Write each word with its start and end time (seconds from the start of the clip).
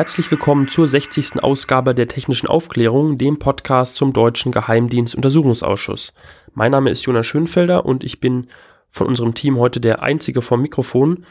Herzlich 0.00 0.30
willkommen 0.30 0.66
zur 0.66 0.86
60. 0.86 1.44
Ausgabe 1.44 1.94
der 1.94 2.08
Technischen 2.08 2.48
Aufklärung, 2.48 3.18
dem 3.18 3.38
Podcast 3.38 3.96
zum 3.96 4.14
Deutschen 4.14 4.50
Geheimdienstuntersuchungsausschuss. 4.50 6.14
Mein 6.54 6.72
Name 6.72 6.88
ist 6.88 7.04
Jonas 7.04 7.26
Schönfelder 7.26 7.84
und 7.84 8.02
ich 8.02 8.18
bin 8.18 8.46
von 8.90 9.06
unserem 9.06 9.34
Team 9.34 9.58
heute 9.58 9.78
der 9.78 10.02
Einzige 10.02 10.40
vom 10.40 10.62
Mikrofon, 10.62 11.26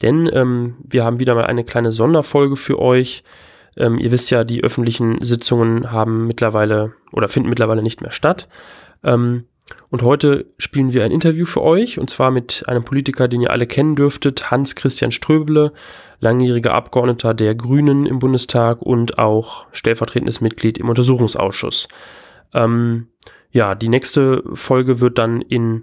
denn 0.00 0.30
ähm, 0.32 0.76
wir 0.82 1.04
haben 1.04 1.20
wieder 1.20 1.34
mal 1.34 1.44
eine 1.44 1.64
kleine 1.64 1.92
Sonderfolge 1.92 2.56
für 2.56 2.78
euch. 2.78 3.24
Ähm, 3.76 3.98
ihr 3.98 4.10
wisst 4.10 4.30
ja, 4.30 4.42
die 4.42 4.64
öffentlichen 4.64 5.22
Sitzungen 5.22 5.92
haben 5.92 6.26
mittlerweile 6.26 6.94
oder 7.12 7.28
finden 7.28 7.50
mittlerweile 7.50 7.82
nicht 7.82 8.00
mehr 8.00 8.10
statt. 8.10 8.48
Ähm, 9.02 9.44
und 9.90 10.02
heute 10.02 10.46
spielen 10.58 10.92
wir 10.92 11.04
ein 11.04 11.12
Interview 11.12 11.46
für 11.46 11.62
euch 11.62 11.98
und 11.98 12.10
zwar 12.10 12.30
mit 12.30 12.64
einem 12.66 12.84
Politiker, 12.84 13.28
den 13.28 13.40
ihr 13.40 13.50
alle 13.50 13.66
kennen 13.66 13.96
dürftet, 13.96 14.50
Hans-Christian 14.50 15.12
Ströbele, 15.12 15.72
langjähriger 16.20 16.74
Abgeordneter 16.74 17.32
der 17.32 17.54
Grünen 17.54 18.06
im 18.06 18.18
Bundestag 18.18 18.82
und 18.82 19.18
auch 19.18 19.66
stellvertretendes 19.72 20.40
Mitglied 20.40 20.78
im 20.78 20.88
Untersuchungsausschuss. 20.88 21.88
Ähm, 22.52 23.08
ja, 23.50 23.74
die 23.74 23.88
nächste 23.88 24.42
Folge 24.54 25.00
wird 25.00 25.18
dann 25.18 25.40
in 25.40 25.82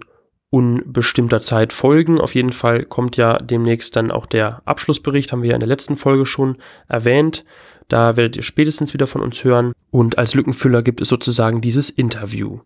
unbestimmter 0.50 1.40
Zeit 1.40 1.72
folgen. 1.72 2.20
Auf 2.20 2.34
jeden 2.34 2.52
Fall 2.52 2.84
kommt 2.84 3.16
ja 3.16 3.38
demnächst 3.38 3.96
dann 3.96 4.10
auch 4.10 4.26
der 4.26 4.60
Abschlussbericht, 4.66 5.32
haben 5.32 5.42
wir 5.42 5.50
ja 5.50 5.56
in 5.56 5.60
der 5.60 5.68
letzten 5.68 5.96
Folge 5.96 6.26
schon 6.26 6.58
erwähnt. 6.88 7.46
Da 7.88 8.16
werdet 8.16 8.36
ihr 8.36 8.42
spätestens 8.42 8.92
wieder 8.92 9.06
von 9.06 9.22
uns 9.22 9.42
hören. 9.44 9.72
Und 9.90 10.18
als 10.18 10.34
Lückenfüller 10.34 10.82
gibt 10.82 11.00
es 11.00 11.08
sozusagen 11.08 11.62
dieses 11.62 11.88
Interview. 11.88 12.60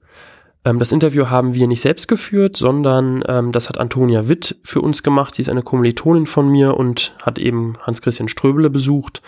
Ähm, 0.66 0.80
das 0.80 0.92
Interview 0.92 1.30
haben 1.30 1.54
wir 1.54 1.68
nicht 1.68 1.80
selbst 1.80 2.08
geführt, 2.08 2.56
sondern 2.56 3.22
ähm, 3.28 3.52
das 3.52 3.68
hat 3.68 3.78
Antonia 3.78 4.28
Witt 4.28 4.56
für 4.64 4.82
uns 4.82 5.02
gemacht. 5.02 5.36
Sie 5.36 5.42
ist 5.42 5.48
eine 5.48 5.62
Kommilitonin 5.62 6.26
von 6.26 6.50
mir 6.50 6.76
und 6.76 7.14
hat 7.22 7.38
eben 7.38 7.78
Hans-Christian 7.80 8.28
Ströbele 8.28 8.68
besucht. 8.68 9.22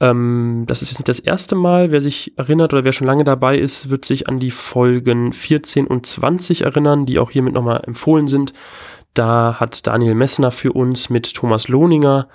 Ähm, 0.00 0.64
das 0.66 0.80
ist 0.80 0.90
jetzt 0.90 0.98
nicht 0.98 1.08
das 1.08 1.20
erste 1.20 1.54
Mal. 1.54 1.90
Wer 1.90 2.00
sich 2.00 2.36
erinnert 2.38 2.72
oder 2.72 2.82
wer 2.84 2.92
schon 2.92 3.06
lange 3.06 3.24
dabei 3.24 3.58
ist, 3.58 3.90
wird 3.90 4.06
sich 4.06 4.28
an 4.28 4.40
die 4.40 4.50
Folgen 4.50 5.34
14 5.34 5.86
und 5.86 6.06
20 6.06 6.62
erinnern, 6.62 7.04
die 7.04 7.18
auch 7.18 7.30
hiermit 7.30 7.52
nochmal 7.52 7.82
empfohlen 7.86 8.26
sind. 8.26 8.54
Da 9.12 9.60
hat 9.60 9.86
Daniel 9.86 10.14
Messner 10.14 10.50
für 10.50 10.72
uns 10.72 11.10
mit 11.10 11.34
Thomas 11.34 11.68
Lohninger 11.68 12.28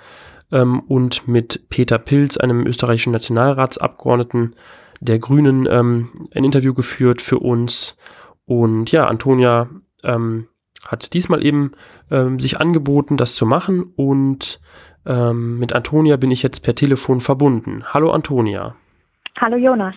ähm, 0.52 0.80
und 0.86 1.26
mit 1.26 1.68
Peter 1.68 1.98
Pilz, 1.98 2.36
einem 2.36 2.64
österreichischen 2.64 3.12
Nationalratsabgeordneten 3.12 4.54
der 5.00 5.18
Grünen, 5.18 5.66
ähm, 5.68 6.28
ein 6.32 6.44
Interview 6.44 6.74
geführt 6.74 7.20
für 7.20 7.40
uns. 7.40 7.96
Und 8.46 8.92
ja, 8.92 9.06
Antonia 9.06 9.68
ähm, 10.04 10.46
hat 10.86 11.12
diesmal 11.12 11.44
eben 11.44 11.72
ähm, 12.10 12.38
sich 12.38 12.60
angeboten, 12.60 13.16
das 13.16 13.34
zu 13.34 13.44
machen. 13.44 13.92
Und 13.96 14.60
ähm, 15.04 15.58
mit 15.58 15.72
Antonia 15.72 16.16
bin 16.16 16.30
ich 16.30 16.42
jetzt 16.42 16.60
per 16.60 16.74
Telefon 16.74 17.20
verbunden. 17.20 17.84
Hallo 17.92 18.10
Antonia. 18.10 18.76
Hallo 19.38 19.56
Jonas. 19.56 19.94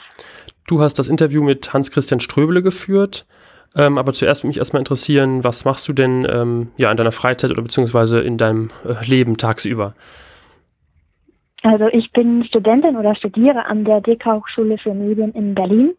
Du 0.67 0.81
hast 0.81 0.95
das 0.95 1.07
Interview 1.07 1.43
mit 1.43 1.73
Hans-Christian 1.73 2.19
Ströbele 2.19 2.61
geführt. 2.61 3.25
Ähm, 3.75 3.99
aber 3.99 4.13
zuerst 4.13 4.41
würde 4.41 4.49
mich 4.49 4.57
erstmal 4.57 4.81
interessieren, 4.81 5.43
was 5.43 5.63
machst 5.63 5.87
du 5.87 5.93
denn 5.93 6.27
ähm, 6.31 6.71
ja, 6.77 6.89
in 6.89 6.97
deiner 6.97 7.11
Freizeit 7.11 7.51
oder 7.51 7.61
beziehungsweise 7.61 8.19
in 8.19 8.37
deinem 8.37 8.69
äh, 8.83 9.05
Leben 9.05 9.37
tagsüber? 9.37 9.93
Also 11.61 11.87
ich 11.87 12.11
bin 12.11 12.43
Studentin 12.45 12.95
oder 12.97 13.13
studiere 13.15 13.65
an 13.65 13.85
der 13.85 14.01
DK 14.01 14.25
Hochschule 14.25 14.77
für 14.77 14.93
Medien 14.93 15.33
in 15.33 15.53
Berlin, 15.53 15.93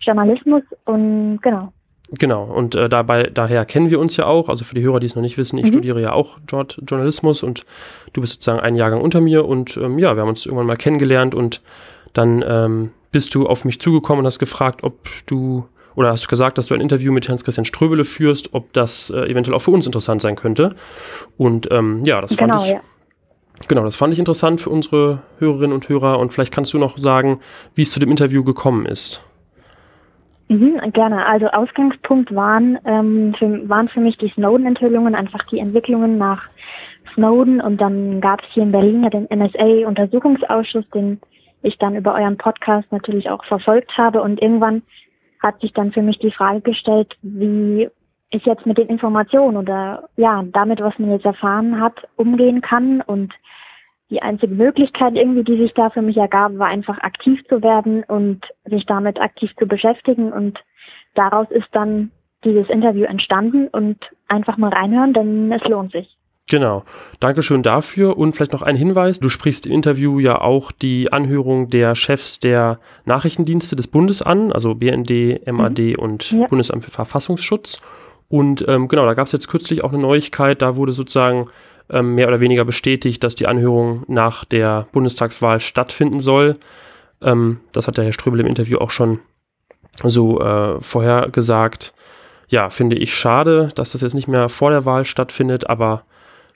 Journalismus 0.00 0.62
und 0.84 1.40
genau, 1.42 1.72
Genau, 2.18 2.44
und 2.44 2.74
äh, 2.74 2.88
dabei, 2.88 3.30
daher 3.32 3.64
kennen 3.64 3.90
wir 3.90 4.00
uns 4.00 4.16
ja 4.16 4.26
auch. 4.26 4.48
Also 4.48 4.64
für 4.64 4.74
die 4.74 4.82
Hörer, 4.82 4.98
die 4.98 5.06
es 5.06 5.14
noch 5.14 5.22
nicht 5.22 5.38
wissen, 5.38 5.58
ich 5.58 5.66
mhm. 5.66 5.72
studiere 5.72 6.00
ja 6.00 6.12
auch 6.12 6.38
dort 6.46 6.80
Journalismus 6.86 7.42
und 7.42 7.64
du 8.12 8.20
bist 8.20 8.34
sozusagen 8.34 8.60
einen 8.60 8.76
Jahrgang 8.76 9.00
unter 9.00 9.20
mir 9.20 9.44
und 9.44 9.76
ähm, 9.76 9.98
ja, 9.98 10.16
wir 10.16 10.22
haben 10.22 10.28
uns 10.28 10.44
irgendwann 10.44 10.66
mal 10.66 10.76
kennengelernt 10.76 11.34
und 11.34 11.60
dann 12.12 12.44
ähm, 12.46 12.90
bist 13.12 13.34
du 13.34 13.46
auf 13.46 13.64
mich 13.64 13.80
zugekommen 13.80 14.20
und 14.20 14.26
hast 14.26 14.40
gefragt, 14.40 14.82
ob 14.82 15.08
du 15.26 15.66
oder 15.94 16.10
hast 16.10 16.24
du 16.24 16.28
gesagt, 16.28 16.56
dass 16.58 16.66
du 16.66 16.74
ein 16.74 16.80
Interview 16.80 17.12
mit 17.12 17.28
Hans-Christian 17.28 17.64
Ströbele 17.64 18.04
führst, 18.04 18.54
ob 18.54 18.72
das 18.72 19.10
äh, 19.10 19.28
eventuell 19.28 19.56
auch 19.56 19.62
für 19.62 19.72
uns 19.72 19.86
interessant 19.86 20.22
sein 20.22 20.36
könnte. 20.36 20.74
Und 21.36 21.68
ähm, 21.70 22.02
ja, 22.04 22.20
das 22.20 22.34
fand 22.34 22.52
genau, 22.52 22.64
ich. 22.64 22.70
Ja. 22.72 22.80
Genau, 23.68 23.84
das 23.84 23.96
fand 23.96 24.12
ich 24.12 24.18
interessant 24.18 24.60
für 24.60 24.70
unsere 24.70 25.22
Hörerinnen 25.38 25.72
und 25.72 25.88
Hörer 25.88 26.18
und 26.18 26.32
vielleicht 26.32 26.52
kannst 26.52 26.72
du 26.72 26.78
noch 26.78 26.96
sagen, 26.96 27.40
wie 27.74 27.82
es 27.82 27.90
zu 27.90 28.00
dem 28.00 28.10
Interview 28.10 28.42
gekommen 28.42 28.86
ist. 28.86 29.22
Mhm, 30.50 30.80
gerne. 30.92 31.26
Also 31.26 31.46
Ausgangspunkt 31.46 32.34
waren, 32.34 32.76
ähm, 32.84 33.32
für, 33.38 33.68
waren 33.68 33.88
für 33.88 34.00
mich 34.00 34.18
die 34.18 34.30
Snowden-Enthüllungen, 34.30 35.14
einfach 35.14 35.44
die 35.44 35.60
Entwicklungen 35.60 36.18
nach 36.18 36.48
Snowden. 37.14 37.60
Und 37.60 37.80
dann 37.80 38.20
gab 38.20 38.42
es 38.42 38.48
hier 38.48 38.64
in 38.64 38.72
Berlin 38.72 39.04
ja 39.04 39.10
den 39.10 39.28
NSA-Untersuchungsausschuss, 39.30 40.90
den 40.90 41.20
ich 41.62 41.78
dann 41.78 41.94
über 41.94 42.16
euren 42.16 42.36
Podcast 42.36 42.90
natürlich 42.90 43.30
auch 43.30 43.44
verfolgt 43.44 43.96
habe. 43.96 44.22
Und 44.22 44.42
irgendwann 44.42 44.82
hat 45.40 45.60
sich 45.60 45.72
dann 45.72 45.92
für 45.92 46.02
mich 46.02 46.18
die 46.18 46.32
Frage 46.32 46.62
gestellt, 46.62 47.16
wie 47.22 47.88
ich 48.30 48.44
jetzt 48.44 48.66
mit 48.66 48.76
den 48.76 48.88
Informationen 48.88 49.56
oder 49.56 50.08
ja, 50.16 50.42
damit, 50.50 50.80
was 50.80 50.98
man 50.98 51.12
jetzt 51.12 51.26
erfahren 51.26 51.80
hat, 51.80 52.08
umgehen 52.16 52.60
kann. 52.60 53.02
Und 53.02 53.32
die 54.10 54.22
einzige 54.22 54.54
Möglichkeit 54.54 55.14
irgendwie, 55.14 55.44
die 55.44 55.56
sich 55.56 55.72
da 55.74 55.90
für 55.90 56.02
mich 56.02 56.16
ergab, 56.16 56.58
war 56.58 56.66
einfach 56.66 56.98
aktiv 56.98 57.40
zu 57.48 57.62
werden 57.62 58.02
und 58.04 58.44
sich 58.64 58.84
damit 58.86 59.20
aktiv 59.20 59.50
zu 59.58 59.66
beschäftigen. 59.66 60.32
Und 60.32 60.58
daraus 61.14 61.50
ist 61.50 61.68
dann 61.72 62.10
dieses 62.44 62.68
Interview 62.68 63.04
entstanden 63.04 63.68
und 63.68 63.98
einfach 64.28 64.56
mal 64.56 64.72
reinhören, 64.72 65.12
denn 65.12 65.52
es 65.52 65.62
lohnt 65.68 65.92
sich. 65.92 66.16
Genau. 66.48 66.82
Dankeschön 67.20 67.62
dafür. 67.62 68.18
Und 68.18 68.34
vielleicht 68.34 68.52
noch 68.52 68.62
ein 68.62 68.74
Hinweis. 68.74 69.20
Du 69.20 69.28
sprichst 69.28 69.66
im 69.66 69.72
Interview 69.72 70.18
ja 70.18 70.40
auch 70.40 70.72
die 70.72 71.12
Anhörung 71.12 71.70
der 71.70 71.94
Chefs 71.94 72.40
der 72.40 72.80
Nachrichtendienste 73.04 73.76
des 73.76 73.86
Bundes 73.86 74.20
an, 74.20 74.52
also 74.52 74.74
BND, 74.74 75.46
MAD 75.46 75.78
mhm. 75.78 75.94
und 75.96 76.32
ja. 76.32 76.48
Bundesamt 76.48 76.84
für 76.84 76.90
Verfassungsschutz. 76.90 77.80
Und 78.28 78.66
ähm, 78.68 78.88
genau, 78.88 79.06
da 79.06 79.14
gab 79.14 79.26
es 79.26 79.32
jetzt 79.32 79.48
kürzlich 79.48 79.84
auch 79.84 79.92
eine 79.92 80.02
Neuigkeit. 80.02 80.60
Da 80.60 80.74
wurde 80.74 80.92
sozusagen 80.92 81.48
ähm, 81.90 82.14
mehr 82.14 82.28
oder 82.28 82.40
weniger 82.40 82.64
bestätigt, 82.64 83.22
dass 83.24 83.34
die 83.34 83.46
Anhörung 83.46 84.04
nach 84.08 84.44
der 84.44 84.86
Bundestagswahl 84.92 85.60
stattfinden 85.60 86.20
soll. 86.20 86.56
Ähm, 87.22 87.60
das 87.72 87.86
hat 87.86 87.96
der 87.96 88.04
Herr 88.04 88.12
Ströbel 88.12 88.40
im 88.40 88.46
Interview 88.46 88.78
auch 88.78 88.90
schon 88.90 89.20
so 90.02 90.40
äh, 90.40 90.80
vorher 90.80 91.28
gesagt. 91.30 91.92
Ja, 92.48 92.70
finde 92.70 92.96
ich 92.96 93.14
schade, 93.14 93.68
dass 93.74 93.92
das 93.92 94.00
jetzt 94.00 94.14
nicht 94.14 94.28
mehr 94.28 94.48
vor 94.48 94.70
der 94.70 94.84
Wahl 94.84 95.04
stattfindet, 95.04 95.68
aber 95.68 96.04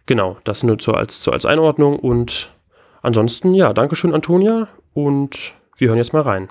genau, 0.07 0.39
das 0.45 0.63
nur 0.63 0.77
so 0.81 0.93
als, 0.93 1.23
so 1.23 1.31
als 1.31 1.47
Einordnung. 1.47 1.99
Und 1.99 2.53
ansonsten, 3.03 3.55
ja, 3.55 3.73
Dankeschön, 3.73 4.15
Antonia, 4.15 4.69
und 4.93 5.53
wir 5.77 5.89
hören 5.89 5.99
jetzt 5.99 6.13
mal 6.13 6.23
rein. 6.23 6.49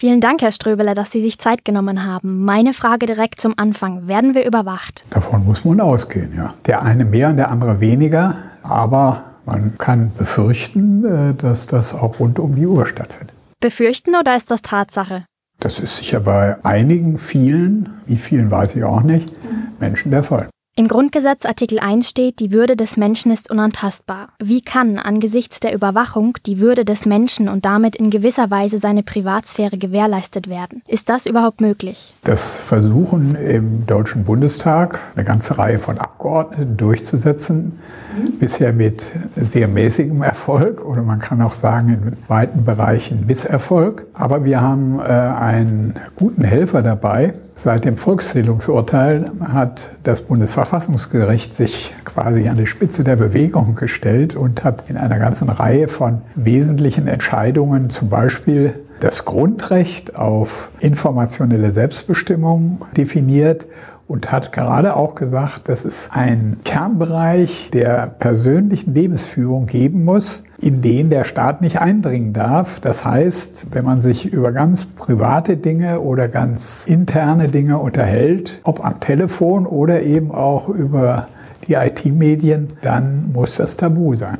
Vielen 0.00 0.22
Dank, 0.22 0.40
Herr 0.40 0.50
Ströbeler, 0.50 0.94
dass 0.94 1.10
Sie 1.10 1.20
sich 1.20 1.38
Zeit 1.38 1.62
genommen 1.62 2.06
haben. 2.06 2.42
Meine 2.42 2.72
Frage 2.72 3.04
direkt 3.04 3.38
zum 3.38 3.52
Anfang. 3.58 4.08
Werden 4.08 4.34
wir 4.34 4.46
überwacht? 4.46 5.04
Davon 5.10 5.44
muss 5.44 5.62
man 5.66 5.78
ausgehen, 5.78 6.32
ja. 6.34 6.54
Der 6.64 6.80
eine 6.80 7.04
mehr 7.04 7.28
und 7.28 7.36
der 7.36 7.50
andere 7.50 7.80
weniger, 7.80 8.36
aber 8.62 9.24
man 9.44 9.76
kann 9.76 10.10
befürchten, 10.16 11.04
äh, 11.04 11.34
dass 11.34 11.66
das 11.66 11.92
auch 11.92 12.18
rund 12.18 12.38
um 12.38 12.54
die 12.54 12.66
Uhr 12.66 12.86
stattfindet. 12.86 13.36
Befürchten 13.60 14.14
oder 14.18 14.34
ist 14.38 14.50
das 14.50 14.62
Tatsache? 14.62 15.26
Das 15.58 15.78
ist 15.80 15.98
sicher 15.98 16.20
bei 16.20 16.56
einigen, 16.64 17.18
vielen, 17.18 17.90
wie 18.06 18.16
vielen 18.16 18.50
weiß 18.50 18.76
ich 18.76 18.84
auch 18.84 19.02
nicht, 19.02 19.34
Menschen 19.80 20.12
der 20.12 20.22
Fall. 20.22 20.48
Im 20.80 20.88
Grundgesetz 20.88 21.44
Artikel 21.44 21.78
1 21.78 22.08
steht, 22.08 22.40
die 22.40 22.52
Würde 22.52 22.74
des 22.74 22.96
Menschen 22.96 23.30
ist 23.30 23.50
unantastbar. 23.50 24.30
Wie 24.42 24.62
kann 24.62 24.98
angesichts 24.98 25.60
der 25.60 25.74
Überwachung 25.74 26.38
die 26.46 26.58
Würde 26.58 26.86
des 26.86 27.04
Menschen 27.04 27.50
und 27.50 27.66
damit 27.66 27.96
in 27.96 28.08
gewisser 28.08 28.50
Weise 28.50 28.78
seine 28.78 29.02
Privatsphäre 29.02 29.76
gewährleistet 29.76 30.48
werden? 30.48 30.80
Ist 30.88 31.10
das 31.10 31.26
überhaupt 31.26 31.60
möglich? 31.60 32.14
Das 32.24 32.58
versuchen 32.58 33.34
im 33.34 33.84
Deutschen 33.86 34.24
Bundestag 34.24 35.00
eine 35.14 35.26
ganze 35.26 35.58
Reihe 35.58 35.80
von 35.80 35.98
Abgeordneten 35.98 36.78
durchzusetzen. 36.78 37.78
Mhm. 38.16 38.38
Bisher 38.38 38.72
mit 38.72 39.10
sehr 39.36 39.68
mäßigem 39.68 40.22
Erfolg 40.22 40.82
oder 40.82 41.02
man 41.02 41.18
kann 41.18 41.42
auch 41.42 41.52
sagen 41.52 41.88
in 41.90 42.16
weiten 42.26 42.64
Bereichen 42.64 43.26
Misserfolg. 43.26 44.06
Aber 44.14 44.46
wir 44.46 44.62
haben 44.62 44.98
äh, 44.98 45.02
einen 45.02 45.92
guten 46.16 46.42
Helfer 46.42 46.80
dabei, 46.80 47.34
Seit 47.62 47.84
dem 47.84 47.98
Volkszählungsurteil 47.98 49.30
hat 49.52 49.90
das 50.02 50.22
Bundesverfassungsgericht 50.70 51.52
sich 51.52 51.92
quasi 52.04 52.48
an 52.48 52.56
die 52.56 52.66
Spitze 52.66 53.02
der 53.02 53.16
Bewegung 53.16 53.74
gestellt 53.74 54.36
und 54.36 54.62
hat 54.62 54.88
in 54.88 54.96
einer 54.96 55.18
ganzen 55.18 55.48
Reihe 55.48 55.88
von 55.88 56.22
wesentlichen 56.36 57.08
Entscheidungen, 57.08 57.90
zum 57.90 58.08
Beispiel 58.08 58.74
das 59.00 59.24
Grundrecht 59.24 60.14
auf 60.14 60.70
informationelle 60.78 61.72
Selbstbestimmung 61.72 62.84
definiert 62.96 63.66
und 64.10 64.32
hat 64.32 64.50
gerade 64.50 64.96
auch 64.96 65.14
gesagt, 65.14 65.68
dass 65.68 65.84
es 65.84 66.08
einen 66.10 66.58
Kernbereich 66.64 67.70
der 67.72 68.08
persönlichen 68.08 68.92
Lebensführung 68.92 69.66
geben 69.66 70.04
muss, 70.04 70.42
in 70.58 70.82
den 70.82 71.10
der 71.10 71.22
Staat 71.22 71.60
nicht 71.60 71.80
eindringen 71.80 72.32
darf. 72.32 72.80
Das 72.80 73.04
heißt, 73.04 73.68
wenn 73.70 73.84
man 73.84 74.02
sich 74.02 74.26
über 74.26 74.50
ganz 74.50 74.84
private 74.84 75.56
Dinge 75.56 76.00
oder 76.00 76.26
ganz 76.26 76.86
interne 76.88 77.46
Dinge 77.46 77.78
unterhält, 77.78 78.60
ob 78.64 78.84
am 78.84 78.98
Telefon 78.98 79.64
oder 79.64 80.02
eben 80.02 80.32
auch 80.32 80.68
über 80.68 81.28
die 81.68 81.74
IT-Medien, 81.74 82.66
dann 82.82 83.30
muss 83.32 83.54
das 83.58 83.76
tabu 83.76 84.16
sein. 84.16 84.38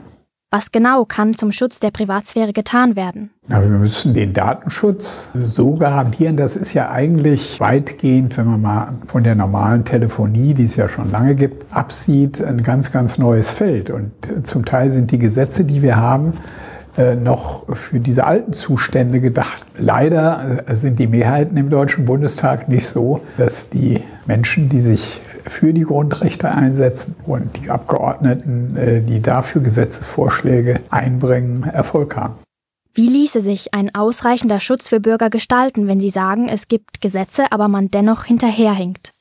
Was 0.52 0.72
genau 0.72 1.04
kann 1.04 1.34
zum 1.34 1.52
Schutz 1.52 1.78
der 1.78 1.92
Privatsphäre 1.92 2.52
getan 2.52 2.96
werden? 2.96 3.30
Na, 3.46 3.62
wir 3.62 3.68
müssen 3.68 4.14
den 4.14 4.32
Datenschutz 4.32 5.30
so 5.32 5.74
garantieren. 5.74 6.36
Das 6.36 6.56
ist 6.56 6.74
ja 6.74 6.90
eigentlich 6.90 7.60
weitgehend, 7.60 8.36
wenn 8.36 8.46
man 8.46 8.60
mal 8.60 8.94
von 9.06 9.22
der 9.22 9.36
normalen 9.36 9.84
Telefonie, 9.84 10.52
die 10.52 10.64
es 10.64 10.74
ja 10.74 10.88
schon 10.88 11.12
lange 11.12 11.36
gibt, 11.36 11.72
absieht, 11.72 12.42
ein 12.42 12.64
ganz, 12.64 12.90
ganz 12.90 13.16
neues 13.16 13.50
Feld. 13.50 13.90
Und 13.90 14.10
zum 14.42 14.64
Teil 14.64 14.90
sind 14.90 15.12
die 15.12 15.20
Gesetze, 15.20 15.62
die 15.62 15.82
wir 15.82 15.98
haben, 15.98 16.32
äh, 16.96 17.14
noch 17.14 17.76
für 17.76 18.00
diese 18.00 18.24
alten 18.24 18.52
Zustände 18.52 19.20
gedacht. 19.20 19.64
Leider 19.78 20.64
äh, 20.66 20.74
sind 20.74 20.98
die 20.98 21.06
Mehrheiten 21.06 21.56
im 21.58 21.70
Deutschen 21.70 22.06
Bundestag 22.06 22.68
nicht 22.68 22.88
so, 22.88 23.20
dass 23.38 23.68
die 23.68 24.00
Menschen, 24.26 24.68
die 24.68 24.80
sich 24.80 25.20
für 25.46 25.72
die 25.72 25.82
Grundrechte 25.82 26.50
einsetzen 26.50 27.14
und 27.26 27.56
die 27.56 27.70
Abgeordneten, 27.70 28.76
äh, 28.76 29.02
die 29.02 29.20
dafür 29.20 29.62
Gesetzesvorschläge 29.62 30.80
einbringen, 30.90 31.64
Erfolg 31.64 32.16
haben. 32.16 32.34
Wie 32.92 33.08
ließe 33.08 33.40
sich 33.40 33.72
ein 33.72 33.94
ausreichender 33.94 34.58
Schutz 34.58 34.88
für 34.88 35.00
Bürger 35.00 35.30
gestalten, 35.30 35.86
wenn 35.86 36.00
Sie 36.00 36.10
sagen, 36.10 36.48
es 36.48 36.66
gibt 36.66 37.00
Gesetze, 37.00 37.44
aber 37.50 37.68
man 37.68 37.90
dennoch 37.90 38.24
hinterherhinkt? 38.24 39.12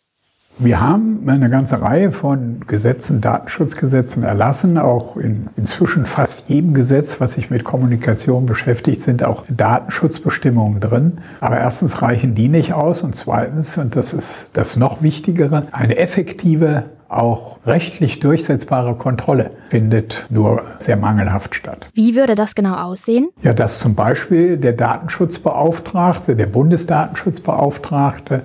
Wir 0.62 0.82
haben 0.82 1.24
eine 1.28 1.50
ganze 1.50 1.82
Reihe 1.82 2.12
von 2.12 2.60
Gesetzen, 2.68 3.22
Datenschutzgesetzen 3.22 4.24
erlassen. 4.24 4.78
Auch 4.78 5.16
in 5.16 5.48
inzwischen 5.56 6.06
fast 6.06 6.50
jedem 6.50 6.74
Gesetz, 6.74 7.22
was 7.22 7.34
sich 7.34 7.50
mit 7.50 7.64
Kommunikation 7.64 8.46
beschäftigt, 8.46 9.00
sind 9.00 9.24
auch 9.24 9.46
Datenschutzbestimmungen 9.50 10.82
drin. 10.82 11.20
Aber 11.40 11.58
erstens 11.58 12.02
reichen 12.02 12.36
die 12.36 12.50
nicht 12.50 12.74
aus 12.74 13.04
und 13.04 13.16
zweitens, 13.16 13.78
und 13.78 13.96
das 13.96 14.12
ist 14.12 14.50
das 14.52 14.76
noch 14.76 15.02
Wichtigere, 15.02 15.64
eine 15.72 15.98
effektive 15.98 16.84
auch 17.08 17.60
rechtlich 17.66 18.20
durchsetzbare 18.20 18.96
Kontrolle 18.96 19.50
findet 19.70 20.26
nur 20.30 20.62
sehr 20.78 20.96
mangelhaft 20.96 21.56
statt. 21.56 21.88
Wie 21.94 22.16
würde 22.16 22.36
das 22.36 22.54
genau 22.54 22.76
aussehen? 22.76 23.30
Ja, 23.42 23.54
dass 23.54 23.80
zum 23.80 23.96
Beispiel 23.96 24.58
der 24.58 24.74
Datenschutzbeauftragte, 24.74 26.36
der 26.36 26.46
Bundesdatenschutzbeauftragte 26.46 28.44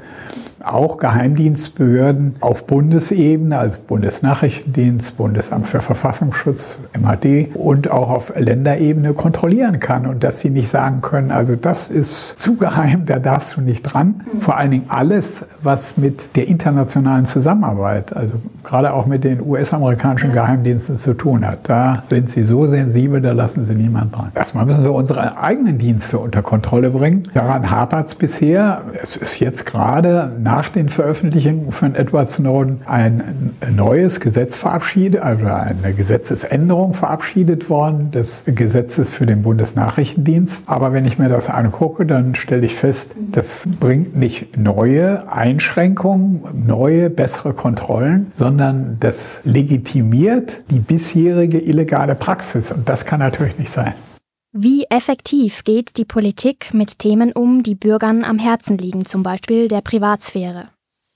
auch 0.66 0.99
Geheimdienstbehörden 0.99 2.37
auf 2.40 2.66
Bundesebene, 2.66 3.58
also 3.58 3.76
Bundesnachrichtendienst, 3.87 5.16
Bundesamt 5.16 5.66
für 5.66 5.81
Verfassungsschutz, 5.81 6.78
MAD 7.00 7.55
und 7.55 7.90
auch 7.90 8.11
auf 8.11 8.32
Länderebene 8.37 9.12
kontrollieren 9.14 9.81
kann 9.81 10.06
und 10.06 10.25
dass 10.25 10.40
sie 10.40 10.50
nicht 10.50 10.69
sagen 10.69 11.00
können, 11.00 11.31
also 11.31 11.56
das 11.56 11.90
ist 11.90 12.38
zu 12.38 12.56
geheim, 12.56 13.06
da 13.06 13.19
darfst 13.19 13.56
du 13.56 13.61
nicht 13.61 13.82
dran. 13.82 14.22
Vor 14.38 14.56
allen 14.56 14.70
Dingen 14.70 14.87
alles, 14.88 15.46
was 15.62 15.96
mit 15.96 16.37
der 16.37 16.49
internationalen 16.49 17.26
Zusammenarbeit, 17.26 18.14
also 18.17 18.34
gerade 18.62 18.93
auch 18.93 19.06
mit 19.06 19.25
den 19.25 19.40
US-amerikanischen 19.40 20.32
Geheimdiensten 20.32 20.96
zu 20.96 21.14
tun 21.14 21.46
hat. 21.46 21.60
Da 21.69 22.02
sind 22.05 22.28
sie 22.28 22.43
so 22.43 22.67
sensibel, 22.67 23.20
da 23.20 23.32
lassen 23.32 23.64
sie 23.64 23.75
niemand 23.75 24.14
dran. 24.17 24.32
Erstmal 24.34 24.67
müssen 24.67 24.84
wir 24.84 24.93
unsere 24.93 25.37
eigenen 25.38 25.78
Dienste 25.78 26.19
unter 26.19 26.43
Kontrolle 26.43 26.90
bringen. 26.90 27.25
Daran 27.34 27.70
hapert 27.70 28.06
es 28.06 28.14
bisher. 28.14 28.82
Es 29.02 29.17
ist 29.17 29.40
jetzt 29.40 29.67
gerade 29.67 30.32
nach 30.43 30.53
nach 30.54 30.70
den 30.70 30.88
Veröffentlichungen 30.88 31.72
von 31.72 31.96
Edward 31.96 32.30
Snowden 32.30 32.82
ein 32.86 33.56
neues 33.74 34.20
Gesetz 34.20 34.56
verabschiedet, 34.56 35.20
also 35.20 35.46
eine 35.46 35.94
Gesetzesänderung 35.94 36.94
verabschiedet 36.94 37.68
worden 37.68 38.12
des 38.12 38.44
Gesetzes 38.46 39.10
für 39.10 39.26
den 39.26 39.42
Bundesnachrichtendienst. 39.42 40.62
Aber 40.66 40.92
wenn 40.92 41.06
ich 41.06 41.18
mir 41.18 41.28
das 41.28 41.50
angucke, 41.50 42.06
dann 42.06 42.36
stelle 42.36 42.66
ich 42.66 42.76
fest, 42.76 43.16
das 43.32 43.64
bringt 43.80 44.16
nicht 44.16 44.56
neue 44.56 45.28
Einschränkungen, 45.28 46.42
neue, 46.54 47.10
bessere 47.10 47.52
Kontrollen, 47.52 48.28
sondern 48.32 48.98
das 49.00 49.38
legitimiert 49.42 50.62
die 50.70 50.78
bisherige 50.78 51.58
illegale 51.58 52.14
Praxis. 52.14 52.70
Und 52.70 52.88
das 52.88 53.04
kann 53.04 53.18
natürlich 53.18 53.58
nicht 53.58 53.70
sein. 53.70 53.94
Wie 54.56 54.84
effektiv 54.84 55.64
geht 55.64 55.96
die 55.96 56.04
Politik 56.04 56.72
mit 56.72 57.00
Themen 57.00 57.32
um, 57.32 57.64
die 57.64 57.74
Bürgern 57.74 58.22
am 58.22 58.38
Herzen 58.38 58.78
liegen, 58.78 59.04
zum 59.04 59.24
Beispiel 59.24 59.66
der 59.66 59.80
Privatsphäre? 59.80 60.68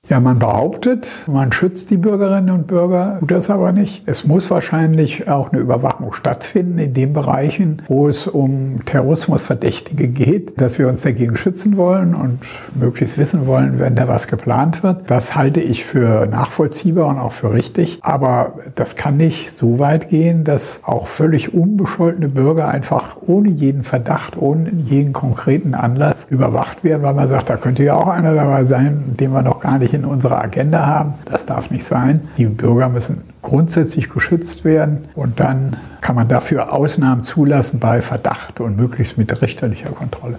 Ja, 0.09 0.21
man 0.21 0.39
behauptet, 0.39 1.25
man 1.27 1.53
schützt 1.53 1.91
die 1.91 1.99
Bürgerinnen 1.99 2.49
und 2.49 2.67
Bürger, 2.67 3.19
tut 3.21 3.31
das 3.31 3.51
aber 3.51 3.73
nicht. 3.73 4.05
Es 4.07 4.25
muss 4.25 4.51
wahrscheinlich 4.51 5.29
auch 5.29 5.53
eine 5.53 5.61
Überwachung 5.61 6.15
stattfinden 6.15 6.79
in 6.79 6.95
den 6.95 7.13
Bereichen, 7.13 7.83
wo 7.89 8.09
es 8.09 8.27
um 8.27 8.83
Terrorismusverdächtige 8.87 10.09
geht, 10.09 10.59
dass 10.59 10.79
wir 10.79 10.89
uns 10.89 11.03
dagegen 11.03 11.37
schützen 11.37 11.77
wollen 11.77 12.15
und 12.15 12.39
möglichst 12.75 13.19
wissen 13.19 13.47
wollen, 13.47 13.81
wenn 13.81 13.97
da 13.97 14.09
was 14.09 14.29
geplant 14.29 14.83
wird. 14.83 15.11
Das 15.11 15.37
halte 15.37 15.61
ich 15.61 15.85
für 15.85 16.25
nachvollziehbar 16.25 17.09
und 17.09 17.19
auch 17.19 17.33
für 17.33 17.53
richtig. 17.53 17.99
Aber 18.01 18.55
das 18.77 18.97
kann 18.97 19.19
nicht 19.19 19.53
so 19.53 19.79
weit 19.79 20.09
gehen, 20.09 20.43
dass 20.43 20.81
auch 20.85 21.07
völlig 21.07 21.53
unbescholtene 21.53 22.31
Bürger 22.31 22.69
einfach 22.69 23.19
ohne 23.27 23.51
jeden 23.51 23.83
Verdacht, 23.83 24.39
ohne 24.39 24.71
jeden 24.71 25.13
konkreten 25.13 25.75
Anlass 25.75 26.27
überwacht 26.31 26.83
werden, 26.83 27.03
weil 27.03 27.13
man 27.13 27.29
sagt, 27.29 27.51
da 27.51 27.59
könnte 27.59 27.83
ja 27.83 27.93
auch 27.93 28.09
einer 28.09 28.35
dabei 28.35 28.65
sein, 28.65 29.15
den 29.21 29.33
wir 29.33 29.43
noch 29.43 29.61
gar 29.61 29.79
nicht 29.79 29.98
in 29.99 30.05
unserer 30.05 30.41
Agenda 30.41 30.87
haben. 30.87 31.15
Das 31.25 31.47
darf 31.47 31.71
nicht 31.71 31.85
sein. 31.85 32.29
Die 32.37 32.47
Bürger 32.47 32.89
müssen 32.89 33.23
grundsätzlich 33.43 34.09
geschützt 34.09 34.65
werden 34.65 35.09
und 35.15 35.41
dann 35.41 35.77
kann 36.01 36.17
man 36.17 36.29
dafür 36.29 36.73
Ausnahmen 36.73 37.23
zulassen 37.23 37.79
bei 37.79 38.03
Verdacht 38.03 38.61
und 38.61 38.77
möglichst 38.77 39.19
mit 39.19 39.43
richterlicher 39.43 39.91
Kontrolle. 39.91 40.39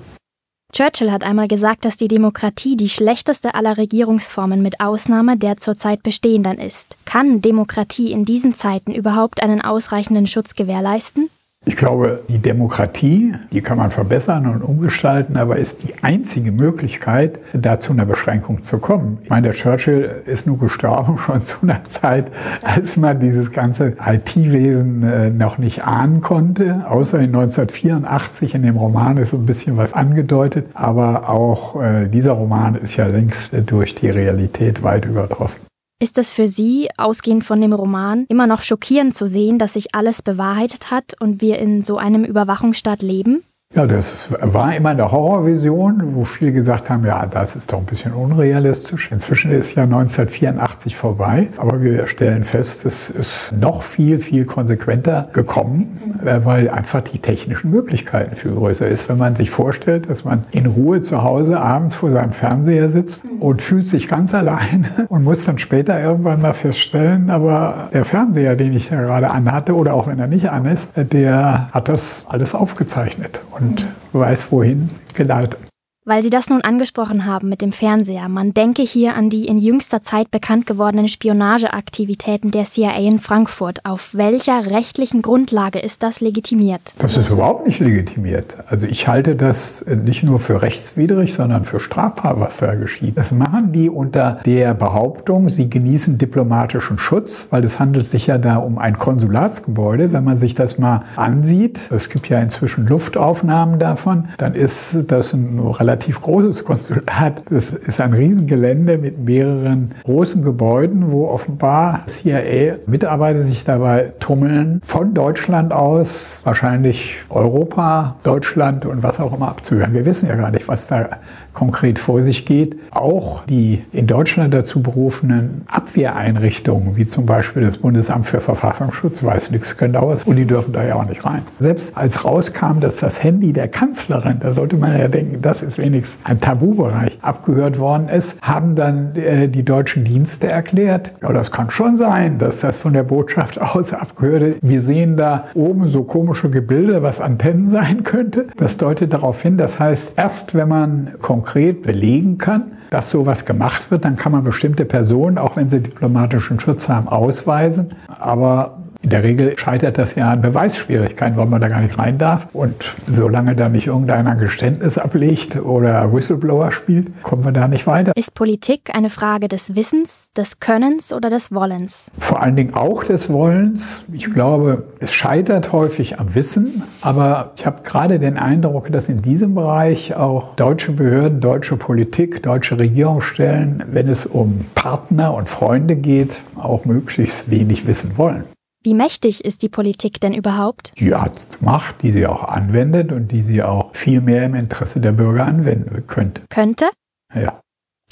Churchill 0.72 1.12
hat 1.12 1.24
einmal 1.24 1.48
gesagt, 1.48 1.84
dass 1.84 1.98
die 1.98 2.08
Demokratie 2.08 2.78
die 2.78 2.90
schlechteste 2.90 3.56
aller 3.56 3.78
Regierungsformen 3.78 4.62
mit 4.62 4.80
Ausnahme 4.80 5.36
der 5.36 5.58
zurzeit 5.58 6.04
bestehenden 6.04 6.60
ist. 6.60 6.96
Kann 7.06 7.42
Demokratie 7.42 8.12
in 8.12 8.24
diesen 8.24 8.54
Zeiten 8.54 8.94
überhaupt 8.94 9.42
einen 9.42 9.62
ausreichenden 9.62 10.28
Schutz 10.28 10.54
gewährleisten? 10.54 11.30
Ich 11.70 11.76
glaube, 11.76 12.24
die 12.30 12.40
Demokratie, 12.40 13.36
die 13.52 13.62
kann 13.62 13.78
man 13.78 13.92
verbessern 13.92 14.48
und 14.48 14.64
umgestalten, 14.64 15.38
aber 15.38 15.58
ist 15.58 15.84
die 15.84 15.94
einzige 16.02 16.52
Möglichkeit, 16.52 17.40
da 17.54 17.80
zu 17.80 17.94
einer 17.94 18.08
Beschränkung 18.08 18.64
zu 18.64 18.80
kommen. 18.80 19.20
Ich 19.24 19.30
meine, 19.30 19.50
der 19.50 19.54
Churchill 19.54 20.24
ist 20.26 20.48
nur 20.48 20.58
gestorben 20.58 21.18
schon 21.26 21.44
zu 21.44 21.58
einer 21.62 21.86
Zeit, 21.86 22.32
als 22.64 22.98
man 22.98 23.20
dieses 23.20 23.52
ganze 23.52 23.94
IT-Wesen 24.04 25.04
äh, 25.04 25.30
noch 25.30 25.60
nicht 25.60 25.84
ahnen 25.84 26.22
konnte. 26.22 26.86
Außer 26.90 27.20
in 27.20 27.36
1984 27.36 28.56
in 28.56 28.64
dem 28.64 28.78
Roman 28.78 29.18
ist 29.18 29.30
so 29.30 29.38
ein 29.38 29.46
bisschen 29.46 29.78
was 29.78 29.94
angedeutet, 29.94 30.66
aber 30.74 31.30
auch 31.30 31.80
äh, 31.80 32.08
dieser 32.08 32.32
Roman 32.32 32.74
ist 32.74 32.96
ja 32.96 33.06
längst 33.06 33.54
durch 33.68 33.94
die 33.94 34.10
Realität 34.10 34.82
weit 34.82 35.06
übertroffen. 35.06 35.69
Ist 36.02 36.18
es 36.18 36.30
für 36.32 36.48
Sie, 36.48 36.88
ausgehend 36.96 37.44
von 37.44 37.60
dem 37.60 37.74
Roman, 37.74 38.26
immer 38.30 38.48
noch 38.48 38.62
schockierend 38.62 39.14
zu 39.14 39.28
sehen, 39.28 39.60
dass 39.60 39.74
sich 39.74 39.94
alles 39.94 40.22
bewahrheitet 40.22 40.92
hat 40.92 41.14
und 41.20 41.42
wir 41.42 41.60
in 41.60 41.82
so 41.82 41.98
einem 41.98 42.24
Überwachungsstaat 42.24 43.02
leben? 43.02 43.44
Ja, 43.76 43.86
das 43.86 44.30
war 44.32 44.76
immer 44.76 44.90
eine 44.90 45.12
Horrorvision, 45.12 46.16
wo 46.16 46.24
viele 46.24 46.54
gesagt 46.54 46.90
haben, 46.90 47.06
ja, 47.06 47.28
das 47.28 47.56
ist 47.56 47.72
doch 47.72 47.78
ein 47.78 47.86
bisschen 47.86 48.14
unrealistisch. 48.14 49.12
Inzwischen 49.12 49.52
ist 49.52 49.76
ja 49.76 49.84
1984 49.84 50.96
vorbei, 50.96 51.50
aber 51.58 51.84
wir 51.84 52.08
stellen 52.08 52.46
fest, 52.46 52.86
es 52.86 53.12
ist 53.12 53.52
noch 53.52 53.84
viel, 53.84 54.18
viel 54.18 54.46
konsequenter 54.46 55.30
gekommen, 55.34 56.00
äh, 56.26 56.40
weil 56.46 56.70
einfach 56.70 57.02
die 57.02 57.20
technischen 57.20 57.70
Möglichkeiten 57.70 58.36
viel 58.36 58.54
größer 58.54 58.88
ist. 58.88 59.08
Wenn 59.08 59.20
man 59.20 59.36
sich 59.36 59.52
vorstellt, 59.52 60.10
dass 60.10 60.24
man 60.24 60.46
in 60.52 60.66
Ruhe 60.66 61.02
zu 61.02 61.22
Hause 61.22 61.60
abends 61.60 61.94
vor 61.94 62.10
seinem 62.10 62.32
Fernseher 62.32 62.90
sitzt 62.90 63.24
und 63.40 63.62
fühlt 63.62 63.88
sich 63.88 64.08
ganz 64.08 64.34
allein 64.34 64.88
und 65.10 65.24
muss 65.24 65.46
dann 65.46 65.58
später 65.58 66.00
irgendwann 66.02 66.42
mal 66.42 66.54
feststellen, 66.54 67.30
aber 67.30 67.90
der 67.94 68.06
Fernseher, 68.06 68.56
den 68.56 68.74
ich 68.74 68.90
da 68.90 69.02
gerade 69.02 69.30
anhatte, 69.30 69.76
oder 69.76 69.94
auch 69.94 70.08
wenn 70.08 70.20
er 70.20 70.28
nicht 70.28 70.50
an 70.50 70.66
ist, 70.66 70.90
der 70.96 71.70
hat 71.72 71.90
das 71.90 72.26
alles 72.28 72.56
aufgezeichnet 72.56 73.42
und 73.52 73.88
weiß 74.14 74.52
wohin 74.52 74.90
geleitet. 75.14 75.69
Weil 76.06 76.24
Sie 76.24 76.30
das 76.30 76.50
nun 76.50 76.62
angesprochen 76.62 77.26
haben 77.26 77.50
mit 77.50 77.62
dem 77.62 77.74
Fernseher, 77.74 78.30
man 78.30 78.54
denke 78.54 78.82
hier 78.84 79.16
an 79.16 79.30
die 79.30 79.48
in 79.48 79.58
jüngster 79.58 80.02
Zeit 80.02 80.32
bekannt 80.32 80.66
gewordenen 80.66 81.10
Spionageaktivitäten 81.10 82.52
der 82.52 82.64
CIA 82.64 82.98
in 82.98 83.20
Frankfurt. 83.20 83.86
Auf 83.86 84.12
welcher 84.14 84.72
rechtlichen 84.72 85.22
Grundlage 85.22 85.78
ist 85.78 86.02
das 86.02 86.22
legitimiert? 86.22 86.94
Das 87.00 87.18
ist 87.18 87.30
überhaupt 87.30 87.68
nicht 87.68 87.82
legitimiert. 87.82 88.56
Also 88.68 88.88
ich 88.88 89.10
halte 89.10 89.36
das 89.36 89.86
nicht 89.86 90.24
nur 90.24 90.40
für 90.40 90.62
rechtswidrig, 90.62 91.34
sondern 91.34 91.66
für 91.66 91.82
strafbar, 91.82 92.40
was 92.40 92.58
da 92.58 92.76
geschieht. 92.76 93.18
Das 93.18 93.34
machen 93.34 93.74
die 93.74 93.90
unter 93.90 94.40
der 94.46 94.74
Behauptung, 94.76 95.50
sie 95.50 95.70
genießen 95.70 96.18
diplomatischen 96.18 96.98
Schutz, 96.98 97.48
weil 97.50 97.66
es 97.66 97.78
handelt 97.78 98.06
sich 98.06 98.26
ja 98.26 98.38
da 98.38 98.56
um 98.56 98.78
ein 98.78 98.98
Konsulatsgebäude. 98.98 100.14
Wenn 100.14 100.24
man 100.24 100.38
sich 100.38 100.56
das 100.56 100.78
mal 100.78 101.04
ansieht, 101.18 101.92
es 101.92 102.10
gibt 102.10 102.30
ja 102.30 102.40
inzwischen 102.40 102.88
Luftaufnahmen 102.88 103.80
davon, 103.80 104.30
dann 104.38 104.56
ist 104.56 104.98
das 105.08 105.34
ein 105.34 105.60
relativ 105.60 105.99
relativ 106.00 106.22
großes 106.22 106.64
Konsulat. 106.64 107.44
Das 107.50 107.74
ist 107.74 108.00
ein 108.00 108.14
Riesengelände 108.14 108.98
mit 108.98 109.20
mehreren 109.20 109.94
großen 110.06 110.42
Gebäuden, 110.42 111.12
wo 111.12 111.28
offenbar 111.28 112.04
CIA-Mitarbeiter 112.08 113.42
sich 113.42 113.66
dabei 113.66 114.14
tummeln, 114.20 114.80
von 114.82 115.14
Deutschland 115.14 115.74
aus 115.74 116.40
wahrscheinlich 116.46 117.18
Europa, 117.30 118.16
Deutschland 118.24 118.86
und 118.86 119.04
was 119.04 119.20
auch 119.20 119.34
immer 119.34 119.50
abzuhören. 119.50 119.94
Wir 119.94 120.06
wissen 120.06 120.30
ja 120.30 120.36
gar 120.36 120.52
nicht, 120.52 120.70
was 120.70 120.88
da 120.88 121.10
konkret 121.60 122.00
vor 122.00 122.22
sich 122.22 122.46
geht. 122.46 122.78
Auch 122.92 123.44
die 123.46 123.84
in 123.92 124.08
Deutschland 124.08 124.54
dazu 124.54 124.82
berufenen 124.82 125.64
Abwehreinrichtungen, 125.68 126.96
wie 126.96 127.06
zum 127.06 127.26
Beispiel 127.26 127.64
das 127.64 127.80
Bundesamt 127.80 128.28
für 128.28 128.40
Verfassungsschutz, 128.40 129.22
weiß 129.26 129.52
nichts 129.52 129.76
genaues 129.76 130.24
und 130.24 130.38
die 130.38 130.46
dürfen 130.46 130.72
da 130.72 130.86
ja 130.86 130.96
auch 130.96 131.06
nicht 131.06 131.26
rein. 131.26 131.42
Selbst 131.60 131.98
als 131.98 132.24
rauskam, 132.24 132.80
dass 132.80 132.98
das 132.98 133.22
Handy 133.22 133.52
der 133.52 133.68
Kanzlerin, 133.68 134.38
da 134.40 134.54
sollte 134.54 134.78
man 134.78 134.98
ja 134.98 135.10
denken, 135.10 135.42
das 135.42 135.62
ist 135.62 135.78
wenigstens 135.78 136.18
ein 136.24 136.40
Tabubereich, 136.40 137.20
abgehört 137.22 137.78
worden 137.78 138.08
ist, 138.08 138.42
haben 138.42 138.76
dann 138.76 139.14
äh, 139.18 139.50
die 139.50 139.66
deutschen 139.66 140.06
Dienste 140.06 140.48
erklärt, 140.48 141.12
ja, 141.22 141.34
das 141.34 141.52
kann 141.52 141.70
schon 141.72 141.98
sein, 141.98 142.38
dass 142.38 142.62
das 142.62 142.80
von 142.80 142.94
der 142.94 143.04
Botschaft 143.04 143.60
aus 143.76 143.92
abgehört 143.92 144.44
ist. 144.44 144.60
Wir 144.62 144.80
sehen 144.80 145.18
da 145.18 145.48
oben 145.56 145.90
so 145.90 146.04
komische 146.04 146.50
Gebilde, 146.50 147.04
was 147.04 147.20
Antennen 147.20 147.70
sein 147.70 148.04
könnte. 148.04 148.48
Das 148.56 148.78
deutet 148.78 149.12
darauf 149.12 149.42
hin, 149.42 149.58
das 149.58 149.78
heißt, 149.78 150.14
erst 150.16 150.56
wenn 150.56 150.70
man 150.70 151.10
konkret 151.20 151.49
belegen 151.56 152.38
kann, 152.38 152.72
dass 152.90 153.10
sowas 153.10 153.46
gemacht 153.46 153.92
wird, 153.92 154.06
dann 154.06 154.16
kann 154.16 154.32
man 154.32 154.44
bestimmte 154.44 154.86
Personen, 154.86 155.38
auch 155.38 155.56
wenn 155.56 155.70
sie 155.70 155.82
diplomatischen 155.82 156.60
Schutz 156.60 156.90
haben, 156.90 157.08
ausweisen. 157.08 157.90
Aber 158.08 158.80
in 159.02 159.12
der 159.12 159.24
Regel 159.24 159.58
scheitert 159.58 159.98
das 159.98 160.16
ja 160.16 160.30
an 160.30 160.42
Beweisschwierigkeiten, 160.42 161.38
weil 161.38 161.46
man 161.46 161.62
da 161.62 161.70
gar 161.70 161.82
nicht 161.82 161.98
rein 161.98 162.18
darf. 162.18 162.48
Und 162.52 162.96
solange 163.08 163.56
da 163.56 163.70
nicht 163.70 163.88
irgendeiner 163.88 164.36
Geständnis 164.36 164.98
ablegt 164.98 165.56
oder 165.56 166.14
Whistleblower 166.14 166.74
spielt, 166.74 167.24
kommen 167.24 167.46
wir 167.46 167.54
da 167.54 167.70
nicht 167.70 167.88
weiter. 167.88 168.12
Ist 168.16 168.36
Politik 168.36 168.94
eine 168.94 169.10
Frage 169.10 169.48
des 169.48 169.76
Wissens, 169.76 170.32
des 170.36 170.60
Könnens 170.60 171.14
oder 171.14 171.30
des 171.30 171.54
Wollens? 171.54 172.12
Vor 172.20 172.42
allen 172.42 172.58
Dingen 172.58 172.74
auch 172.74 173.06
des 173.06 173.32
Wollens. 173.32 174.04
Ich 174.12 174.34
glaube, 174.34 174.84
es 175.00 175.14
scheitert 175.14 175.72
häufig 175.72 176.20
am 176.20 176.36
Wissen, 176.36 176.84
aber 177.02 177.54
ich 177.56 177.66
habe 177.66 177.84
gerade 177.84 178.20
den 178.20 178.38
Eindruck, 178.38 178.92
dass 178.92 179.08
in 179.08 179.22
diesem 179.22 179.56
Bereich 179.56 180.14
auch 180.16 180.56
deutsche 180.58 180.92
Behörden, 180.92 181.40
deutsche 181.40 181.78
Politik, 181.78 182.44
deutsche 182.44 182.78
Regierungsstellen, 182.78 183.86
wenn 183.92 184.10
es 184.10 184.26
um 184.26 184.66
Partner 184.76 185.34
und 185.34 185.48
Freunde 185.48 185.96
geht, 185.96 186.42
auch 186.58 186.84
möglichst 186.84 187.50
wenig 187.50 187.88
wissen 187.88 188.18
wollen. 188.18 188.44
Wie 188.82 188.94
mächtig 188.94 189.44
ist 189.44 189.62
die 189.62 189.68
Politik 189.68 190.22
denn 190.22 190.34
überhaupt? 190.34 190.94
Die 190.98 191.14
hat 191.14 191.62
Macht, 191.62 192.02
die 192.02 192.12
sie 192.12 192.26
auch 192.26 192.46
anwendet 192.46 193.12
und 193.12 193.30
die 193.30 193.42
sie 193.42 193.62
auch 193.62 193.94
viel 193.94 194.22
mehr 194.22 194.46
im 194.46 194.56
Interesse 194.56 195.02
der 195.02 195.12
Bürger 195.12 195.46
anwenden 195.46 196.08
könnte. 196.08 196.44
Könnte? 196.50 196.90
Ja. 197.36 197.60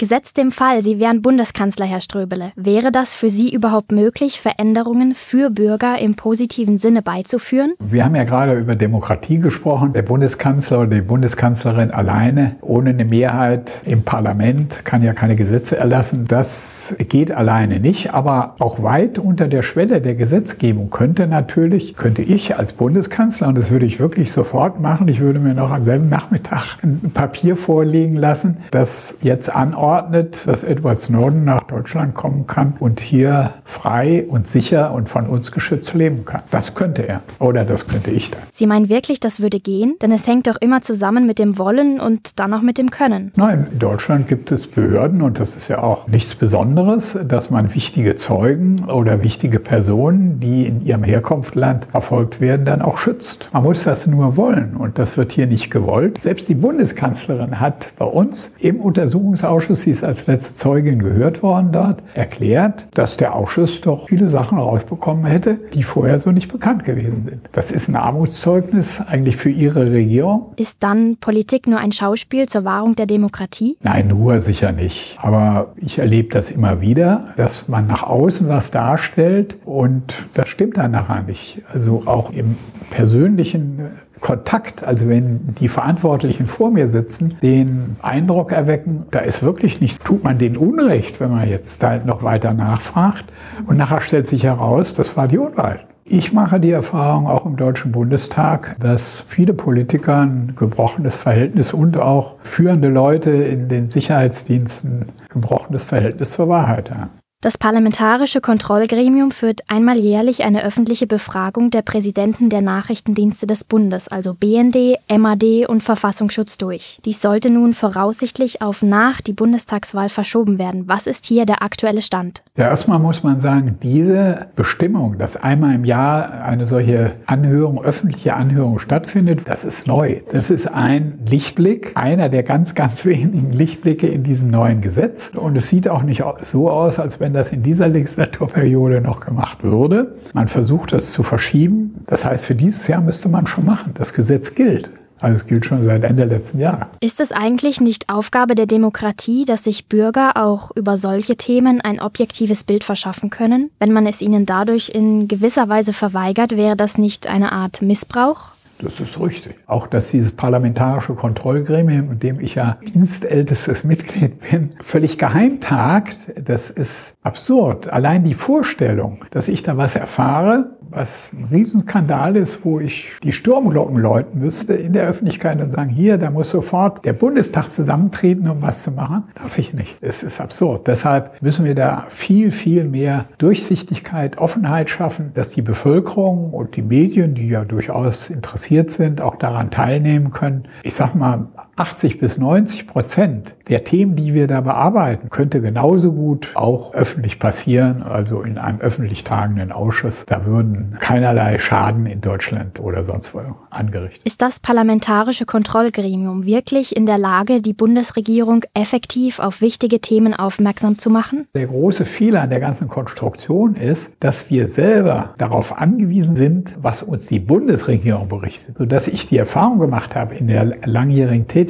Gesetzt 0.00 0.36
dem 0.36 0.52
Fall, 0.52 0.84
Sie 0.84 1.00
wären 1.00 1.22
Bundeskanzler, 1.22 1.84
Herr 1.84 2.00
Ströbele, 2.00 2.52
wäre 2.54 2.92
das 2.92 3.16
für 3.16 3.28
Sie 3.28 3.52
überhaupt 3.52 3.90
möglich, 3.90 4.40
Veränderungen 4.40 5.16
für 5.16 5.50
Bürger 5.50 5.98
im 5.98 6.14
positiven 6.14 6.78
Sinne 6.78 7.02
beizuführen? 7.02 7.72
Wir 7.80 8.04
haben 8.04 8.14
ja 8.14 8.22
gerade 8.22 8.54
über 8.54 8.76
Demokratie 8.76 9.40
gesprochen. 9.40 9.94
Der 9.94 10.02
Bundeskanzler 10.02 10.82
oder 10.82 10.90
die 10.90 11.00
Bundeskanzlerin 11.00 11.90
alleine, 11.90 12.54
ohne 12.60 12.90
eine 12.90 13.04
Mehrheit 13.04 13.82
im 13.86 14.04
Parlament, 14.04 14.84
kann 14.84 15.02
ja 15.02 15.14
keine 15.14 15.34
Gesetze 15.34 15.76
erlassen. 15.76 16.26
Das 16.28 16.94
geht 17.08 17.32
alleine 17.32 17.80
nicht, 17.80 18.14
aber 18.14 18.54
auch 18.60 18.84
weit 18.84 19.18
unter 19.18 19.48
der 19.48 19.62
Schwelle 19.62 20.00
der 20.00 20.14
Gesetzgebung 20.14 20.90
könnte 20.90 21.26
natürlich, 21.26 21.96
könnte 21.96 22.22
ich 22.22 22.56
als 22.56 22.72
Bundeskanzler, 22.72 23.48
und 23.48 23.58
das 23.58 23.72
würde 23.72 23.86
ich 23.86 23.98
wirklich 23.98 24.30
sofort 24.30 24.78
machen, 24.78 25.08
ich 25.08 25.18
würde 25.18 25.40
mir 25.40 25.54
noch 25.54 25.72
am 25.72 25.82
selben 25.82 26.08
Nachmittag 26.08 26.76
ein 26.84 27.10
Papier 27.12 27.56
vorlegen 27.56 28.14
lassen, 28.14 28.58
das 28.70 29.16
jetzt 29.22 29.52
anordnet, 29.52 29.87
anordnet, 29.88 30.46
dass 30.46 30.64
Edward 30.64 31.00
Snowden 31.00 31.44
nach 31.44 31.62
Deutschland 31.62 32.14
kommen 32.14 32.46
kann 32.46 32.74
und 32.78 33.00
hier 33.00 33.54
frei 33.64 34.26
und 34.28 34.46
sicher 34.46 34.92
und 34.92 35.08
von 35.08 35.26
uns 35.26 35.50
geschützt 35.50 35.94
leben 35.94 36.26
kann. 36.26 36.42
Das 36.50 36.74
könnte 36.74 37.08
er 37.08 37.22
oder 37.38 37.64
das 37.64 37.88
könnte 37.88 38.10
ich 38.10 38.30
dann. 38.30 38.42
Sie 38.52 38.66
meinen 38.66 38.90
wirklich, 38.90 39.18
das 39.18 39.40
würde 39.40 39.60
gehen? 39.60 39.96
Denn 40.02 40.12
es 40.12 40.26
hängt 40.26 40.46
doch 40.46 40.56
immer 40.60 40.82
zusammen 40.82 41.26
mit 41.26 41.38
dem 41.38 41.56
Wollen 41.56 42.00
und 42.00 42.38
dann 42.38 42.52
auch 42.52 42.60
mit 42.60 42.76
dem 42.76 42.90
Können. 42.90 43.32
Nein, 43.36 43.66
in 43.72 43.78
Deutschland 43.78 44.28
gibt 44.28 44.52
es 44.52 44.66
Behörden 44.66 45.22
und 45.22 45.40
das 45.40 45.56
ist 45.56 45.68
ja 45.68 45.82
auch 45.82 46.06
nichts 46.06 46.34
Besonderes, 46.34 47.16
dass 47.26 47.48
man 47.48 47.74
wichtige 47.74 48.16
Zeugen 48.16 48.84
oder 48.84 49.22
wichtige 49.22 49.58
Personen, 49.58 50.38
die 50.38 50.66
in 50.66 50.84
ihrem 50.84 51.02
Herkunftsland 51.02 51.86
verfolgt 51.86 52.40
werden, 52.40 52.66
dann 52.66 52.82
auch 52.82 52.98
schützt. 52.98 53.48
Man 53.52 53.62
muss 53.62 53.84
das 53.84 54.06
nur 54.06 54.36
wollen 54.36 54.76
und 54.76 54.98
das 54.98 55.16
wird 55.16 55.32
hier 55.32 55.46
nicht 55.46 55.70
gewollt. 55.70 56.20
Selbst 56.20 56.48
die 56.48 56.54
Bundeskanzlerin 56.54 57.58
hat 57.58 57.92
bei 57.98 58.04
uns 58.04 58.50
im 58.58 58.80
Untersuchungsausschuss 58.80 59.77
sie 59.82 59.90
ist 59.90 60.04
als 60.04 60.26
letzte 60.26 60.54
Zeugin 60.54 60.98
gehört 60.98 61.42
worden 61.42 61.70
dort, 61.72 62.02
erklärt, 62.14 62.86
dass 62.94 63.16
der 63.16 63.34
Ausschuss 63.34 63.80
doch 63.80 64.08
viele 64.08 64.28
Sachen 64.28 64.58
rausbekommen 64.58 65.26
hätte, 65.26 65.58
die 65.74 65.82
vorher 65.82 66.18
so 66.18 66.30
nicht 66.30 66.50
bekannt 66.50 66.84
gewesen 66.84 67.26
sind. 67.28 67.48
Das 67.52 67.70
ist 67.70 67.88
ein 67.88 67.96
Armutszeugnis 67.96 69.00
eigentlich 69.00 69.36
für 69.36 69.50
ihre 69.50 69.90
Regierung. 69.90 70.52
Ist 70.56 70.82
dann 70.82 71.16
Politik 71.16 71.66
nur 71.66 71.78
ein 71.78 71.92
Schauspiel 71.92 72.48
zur 72.48 72.64
Wahrung 72.64 72.94
der 72.94 73.06
Demokratie? 73.06 73.76
Nein, 73.82 74.08
nur 74.08 74.40
sicher 74.40 74.72
nicht. 74.72 75.18
Aber 75.20 75.72
ich 75.76 75.98
erlebe 75.98 76.28
das 76.30 76.50
immer 76.50 76.80
wieder, 76.80 77.28
dass 77.36 77.68
man 77.68 77.86
nach 77.86 78.02
außen 78.02 78.48
was 78.48 78.70
darstellt 78.70 79.56
und 79.64 80.26
das 80.34 80.48
stimmt 80.48 80.76
dann 80.76 80.92
nachher 80.92 81.22
nicht. 81.22 81.62
Also 81.72 82.02
auch 82.06 82.30
im 82.30 82.56
persönlichen 82.90 83.90
Kontakt, 84.20 84.84
also 84.84 85.08
wenn 85.08 85.54
die 85.58 85.68
Verantwortlichen 85.68 86.46
vor 86.46 86.70
mir 86.70 86.88
sitzen, 86.88 87.34
den 87.42 87.96
Eindruck 88.02 88.52
erwecken, 88.52 89.04
da 89.10 89.20
ist 89.20 89.42
wirklich 89.42 89.80
nichts, 89.80 89.98
tut 89.98 90.24
man 90.24 90.38
den 90.38 90.56
Unrecht, 90.56 91.20
wenn 91.20 91.30
man 91.30 91.48
jetzt 91.48 91.82
da 91.82 91.98
noch 91.98 92.22
weiter 92.22 92.54
nachfragt. 92.54 93.24
Und 93.66 93.76
nachher 93.76 94.00
stellt 94.00 94.26
sich 94.26 94.44
heraus, 94.44 94.94
das 94.94 95.16
war 95.16 95.28
die 95.28 95.38
Unwahrheit. 95.38 95.86
Ich 96.10 96.32
mache 96.32 96.58
die 96.58 96.70
Erfahrung 96.70 97.26
auch 97.26 97.44
im 97.44 97.56
Deutschen 97.56 97.92
Bundestag, 97.92 98.76
dass 98.80 99.22
viele 99.26 99.52
Politiker 99.52 100.20
ein 100.20 100.54
gebrochenes 100.56 101.16
Verhältnis 101.16 101.74
und 101.74 101.98
auch 101.98 102.36
führende 102.40 102.88
Leute 102.88 103.30
in 103.30 103.68
den 103.68 103.90
Sicherheitsdiensten 103.90 105.04
gebrochenes 105.28 105.84
Verhältnis 105.84 106.30
zur 106.30 106.48
Wahrheit 106.48 106.90
haben. 106.90 107.10
Das 107.40 107.56
Parlamentarische 107.56 108.40
Kontrollgremium 108.40 109.30
führt 109.30 109.60
einmal 109.68 109.96
jährlich 109.96 110.42
eine 110.42 110.64
öffentliche 110.64 111.06
Befragung 111.06 111.70
der 111.70 111.82
Präsidenten 111.82 112.50
der 112.50 112.62
Nachrichtendienste 112.62 113.46
des 113.46 113.62
Bundes, 113.62 114.08
also 114.08 114.34
BND, 114.34 114.98
MAD 115.08 115.68
und 115.68 115.84
Verfassungsschutz 115.84 116.58
durch. 116.58 116.98
Dies 117.04 117.22
sollte 117.22 117.48
nun 117.48 117.74
voraussichtlich 117.74 118.60
auf 118.60 118.82
nach 118.82 119.20
die 119.20 119.34
Bundestagswahl 119.34 120.08
verschoben 120.08 120.58
werden. 120.58 120.88
Was 120.88 121.06
ist 121.06 121.26
hier 121.26 121.46
der 121.46 121.62
aktuelle 121.62 122.02
Stand? 122.02 122.42
Ja, 122.56 122.70
erstmal 122.70 122.98
muss 122.98 123.22
man 123.22 123.38
sagen, 123.38 123.78
diese 123.84 124.48
Bestimmung, 124.56 125.16
dass 125.16 125.36
einmal 125.36 125.76
im 125.76 125.84
Jahr 125.84 126.42
eine 126.42 126.66
solche 126.66 127.12
Anhörung, 127.26 127.84
öffentliche 127.84 128.34
Anhörung 128.34 128.80
stattfindet, 128.80 129.42
das 129.46 129.64
ist 129.64 129.86
neu. 129.86 130.22
Das 130.32 130.50
ist 130.50 130.66
ein 130.66 131.20
Lichtblick, 131.24 131.92
einer 131.94 132.30
der 132.30 132.42
ganz, 132.42 132.74
ganz 132.74 133.04
wenigen 133.04 133.52
Lichtblicke 133.52 134.08
in 134.08 134.24
diesem 134.24 134.50
neuen 134.50 134.80
Gesetz. 134.80 135.30
Und 135.36 135.56
es 135.56 135.68
sieht 135.68 135.86
auch 135.86 136.02
nicht 136.02 136.24
so 136.42 136.68
aus, 136.68 136.98
als 136.98 137.20
wenn 137.20 137.27
wenn 137.28 137.34
das 137.34 137.52
in 137.52 137.62
dieser 137.62 137.88
Legislaturperiode 137.88 139.02
noch 139.02 139.20
gemacht 139.20 139.62
würde. 139.62 140.14
Man 140.32 140.48
versucht 140.48 140.94
das 140.94 141.12
zu 141.12 141.22
verschieben. 141.22 142.02
Das 142.06 142.24
heißt, 142.24 142.46
für 142.46 142.54
dieses 142.54 142.86
Jahr 142.86 143.02
müsste 143.02 143.28
man 143.28 143.46
schon 143.46 143.66
machen. 143.66 143.92
Das 143.92 144.14
Gesetz 144.14 144.54
gilt. 144.54 144.88
Also 145.20 145.36
es 145.36 145.46
gilt 145.46 145.66
schon 145.66 145.82
seit 145.82 146.04
Ende 146.04 146.24
letzten 146.24 146.58
Jahres. 146.58 146.86
Ist 147.02 147.20
es 147.20 147.30
eigentlich 147.30 147.82
nicht 147.82 148.08
Aufgabe 148.08 148.54
der 148.54 148.64
Demokratie, 148.64 149.44
dass 149.44 149.64
sich 149.64 149.88
Bürger 149.88 150.38
auch 150.38 150.70
über 150.74 150.96
solche 150.96 151.36
Themen 151.36 151.82
ein 151.82 152.00
objektives 152.00 152.64
Bild 152.64 152.82
verschaffen 152.82 153.28
können? 153.28 153.70
Wenn 153.78 153.92
man 153.92 154.06
es 154.06 154.22
ihnen 154.22 154.46
dadurch 154.46 154.88
in 154.88 155.28
gewisser 155.28 155.68
Weise 155.68 155.92
verweigert, 155.92 156.56
wäre 156.56 156.76
das 156.76 156.96
nicht 156.96 157.26
eine 157.26 157.52
Art 157.52 157.82
Missbrauch? 157.82 158.52
Das 158.80 159.00
ist 159.00 159.20
richtig. 159.20 159.56
Auch, 159.66 159.86
dass 159.88 160.10
dieses 160.10 160.32
parlamentarische 160.32 161.14
Kontrollgremium, 161.14 162.12
in 162.12 162.18
dem 162.20 162.40
ich 162.40 162.54
ja 162.54 162.78
dienstältestes 162.94 163.84
Mitglied 163.84 164.40
bin, 164.50 164.74
völlig 164.80 165.18
geheim 165.18 165.60
tagt, 165.60 166.32
das 166.40 166.70
ist 166.70 167.14
absurd. 167.22 167.92
Allein 167.92 168.22
die 168.22 168.34
Vorstellung, 168.34 169.24
dass 169.30 169.48
ich 169.48 169.62
da 169.62 169.76
was 169.76 169.96
erfahre, 169.96 170.77
was 170.90 171.32
ein 171.32 171.48
Riesenskandal 171.50 172.36
ist, 172.36 172.64
wo 172.64 172.80
ich 172.80 173.12
die 173.22 173.32
Sturmglocken 173.32 173.96
läuten 173.96 174.40
müsste 174.40 174.74
in 174.74 174.92
der 174.92 175.06
Öffentlichkeit 175.06 175.60
und 175.60 175.70
sagen, 175.70 175.90
hier, 175.90 176.18
da 176.18 176.30
muss 176.30 176.50
sofort 176.50 177.04
der 177.04 177.12
Bundestag 177.12 177.72
zusammentreten, 177.72 178.48
um 178.48 178.62
was 178.62 178.82
zu 178.82 178.90
machen, 178.90 179.24
darf 179.34 179.58
ich 179.58 179.74
nicht. 179.74 179.96
Es 180.00 180.22
ist 180.22 180.40
absurd. 180.40 180.86
Deshalb 180.86 181.40
müssen 181.42 181.64
wir 181.64 181.74
da 181.74 182.06
viel, 182.08 182.50
viel 182.50 182.84
mehr 182.84 183.26
Durchsichtigkeit, 183.38 184.38
Offenheit 184.38 184.90
schaffen, 184.90 185.32
dass 185.34 185.50
die 185.50 185.62
Bevölkerung 185.62 186.52
und 186.52 186.76
die 186.76 186.82
Medien, 186.82 187.34
die 187.34 187.48
ja 187.48 187.64
durchaus 187.64 188.30
interessiert 188.30 188.90
sind, 188.90 189.20
auch 189.20 189.36
daran 189.36 189.70
teilnehmen 189.70 190.30
können. 190.30 190.68
Ich 190.82 190.94
sag 190.94 191.14
mal, 191.14 191.48
80 191.78 192.18
bis 192.18 192.38
90 192.38 192.88
Prozent 192.88 193.54
der 193.68 193.84
Themen, 193.84 194.16
die 194.16 194.34
wir 194.34 194.46
da 194.48 194.60
bearbeiten, 194.60 195.30
könnte 195.30 195.60
genauso 195.60 196.12
gut 196.12 196.50
auch 196.54 196.92
öffentlich 196.94 197.38
passieren, 197.38 198.02
also 198.02 198.42
in 198.42 198.58
einem 198.58 198.80
öffentlich 198.80 199.22
tagenden 199.22 199.70
Ausschuss. 199.70 200.24
Da 200.26 200.44
würden 200.44 200.96
keinerlei 200.98 201.58
Schaden 201.58 202.06
in 202.06 202.20
Deutschland 202.20 202.80
oder 202.80 203.04
sonst 203.04 203.34
wo 203.34 203.40
angerichtet. 203.70 204.24
Ist 204.24 204.42
das 204.42 204.58
parlamentarische 204.58 205.44
Kontrollgremium 205.44 206.46
wirklich 206.46 206.96
in 206.96 207.06
der 207.06 207.18
Lage, 207.18 207.62
die 207.62 207.74
Bundesregierung 207.74 208.64
effektiv 208.74 209.38
auf 209.38 209.60
wichtige 209.60 210.00
Themen 210.00 210.34
aufmerksam 210.34 210.98
zu 210.98 211.10
machen? 211.10 211.46
Der 211.54 211.66
große 211.66 212.04
Fehler 212.04 212.42
an 212.42 212.50
der 212.50 212.60
ganzen 212.60 212.88
Konstruktion 212.88 213.76
ist, 213.76 214.10
dass 214.18 214.50
wir 214.50 214.66
selber 214.66 215.34
darauf 215.38 215.78
angewiesen 215.78 216.34
sind, 216.34 216.74
was 216.80 217.02
uns 217.02 217.26
die 217.26 217.38
Bundesregierung 217.38 218.28
berichtet, 218.28 218.78
sodass 218.78 219.06
ich 219.06 219.28
die 219.28 219.36
Erfahrung 219.36 219.78
gemacht 219.78 220.16
habe 220.16 220.34
in 220.34 220.48
der 220.48 220.78
langjährigen 220.84 221.46
Tätigkeit, 221.46 221.67